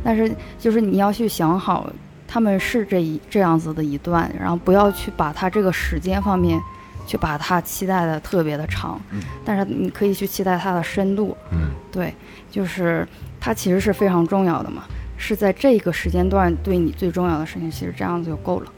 [0.04, 1.88] 但是就是你要去想好，
[2.28, 6.60] 他们是这一这样子的一段，然后不要去把他这个时间方面
[7.06, 9.00] 去把它期待的特别的长，
[9.46, 11.38] 但是你可以去期待它的深度。
[11.52, 12.14] 嗯，对，
[12.50, 13.08] 就是
[13.39, 14.84] 它其实是非常重要的嘛，
[15.18, 18.72] 是在这个时间段对你最重要的事情，其实这样子就够了。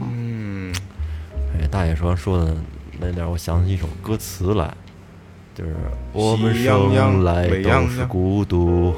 [0.00, 0.72] 嗯，
[1.58, 2.54] 哎，大爷说说的
[2.98, 4.72] 那点儿，我想起一首歌词来，
[5.54, 5.74] 就是
[6.12, 8.94] 我们生来都是孤独。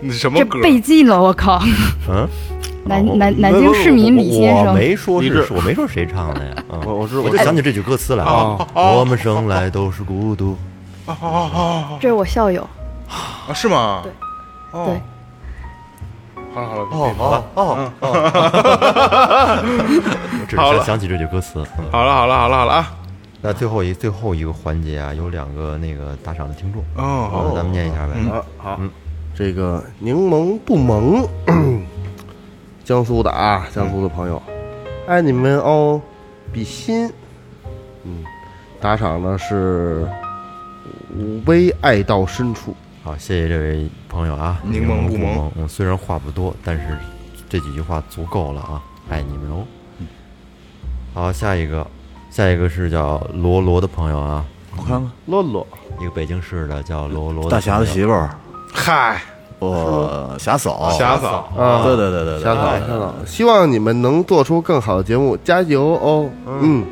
[0.00, 0.60] 那什么这歌？
[0.60, 1.62] 背记了，我靠！
[2.08, 2.28] 嗯，
[2.84, 6.56] 南哦南南京市民李先生我，没说是，我没说谁唱的呀。
[6.72, 8.68] 嗯我我知道我就想起这句歌词来哦了。
[8.74, 10.56] 哦我们生来都是孤独。
[11.20, 12.62] 啊啊啊这是我校友。
[13.08, 13.52] 啊！
[13.52, 14.00] 是吗？
[14.02, 14.12] 对
[14.72, 15.00] 哦对，
[16.54, 18.08] 好了好了，哦，好了，哦哦，
[20.40, 21.62] 我只好了是想起这句歌词。
[21.78, 22.94] 嗯好了好了好了好了啊！
[23.42, 28.14] 那最后一最后一个环节啊，有两个那个打赏的听众，哦，好，咱们念一下呗。
[28.30, 28.80] 好好，
[29.34, 31.26] 这个柠檬不萌，
[32.84, 34.40] 江苏的啊，江苏的朋友，
[35.06, 36.00] 爱你们哦，
[36.52, 37.12] 比心，
[38.04, 38.24] 嗯，
[38.80, 40.08] 打赏呢是
[41.16, 45.68] 武威爱到深处，好，谢谢这位朋友啊，柠檬不萌。
[45.68, 46.96] 虽然话不多，但是
[47.48, 49.64] 这几句话足够了啊，爱你们哦。
[51.14, 51.86] 好，下一个，
[52.30, 54.44] 下一个是叫罗罗的朋友啊，
[54.76, 55.10] 我看看。
[55.26, 55.66] 洛洛，
[56.00, 58.10] 一个北京市的叫罗罗大侠的媳妇。
[58.10, 58.30] 儿，
[58.72, 59.20] 嗨，
[59.58, 61.82] 我侠嫂，霞嫂，啊。
[61.84, 66.30] 对对对对对，小草，小草，希望你们能做出更好的节目，加油哦！
[66.46, 66.84] 嗯，嗯，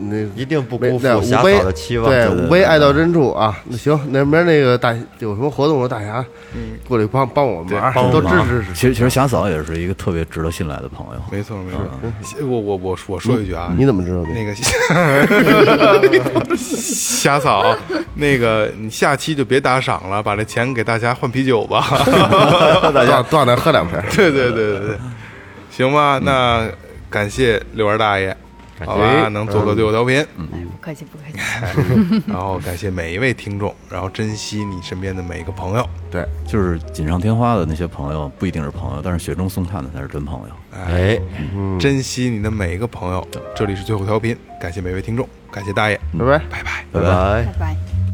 [0.00, 2.10] 那一定不没辜负侠那武威嫂的期望。
[2.10, 3.58] 对，五杯爱到深处啊！
[3.64, 6.24] 那行，那边那个大有什么活动我大侠，
[6.86, 8.74] 过来帮帮我们忙，帮我都支持支持。
[8.74, 11.22] 其实其实侠嫂也是一个特别值得信赖的朋友。
[11.30, 11.80] 没错没错。
[12.46, 14.28] 我我我我说一句啊，你怎么知道的？
[14.34, 14.54] 那个
[16.56, 17.74] 霞嫂，
[18.14, 21.86] 那个你下期就别打赏了，把这钱给大家换啤酒吧。
[22.94, 23.98] 大家多少能喝两瓶？
[24.14, 24.98] 对对对对对，
[25.70, 26.68] 行吧，那
[27.10, 28.36] 感谢六儿大爷，
[28.84, 32.22] 好吧，能做个最后调频，嗯，不客气不客气。
[32.26, 35.88] 然后感谢每一位听众，然后珍惜你身边的每一个朋友。
[36.10, 40.54] 对，就是锦上添花的那些朋友不一定是朋友，但是雪中送炭的才是真朋友。
[40.72, 41.20] 哎，
[41.78, 43.26] 珍惜你的每一个朋友。
[43.54, 46.38] 这里是最后调频，感谢每位听众，感谢大爷，拜拜。
[46.50, 46.84] 拜拜。
[46.92, 47.44] 拜拜拜。
[47.58, 48.13] 拜。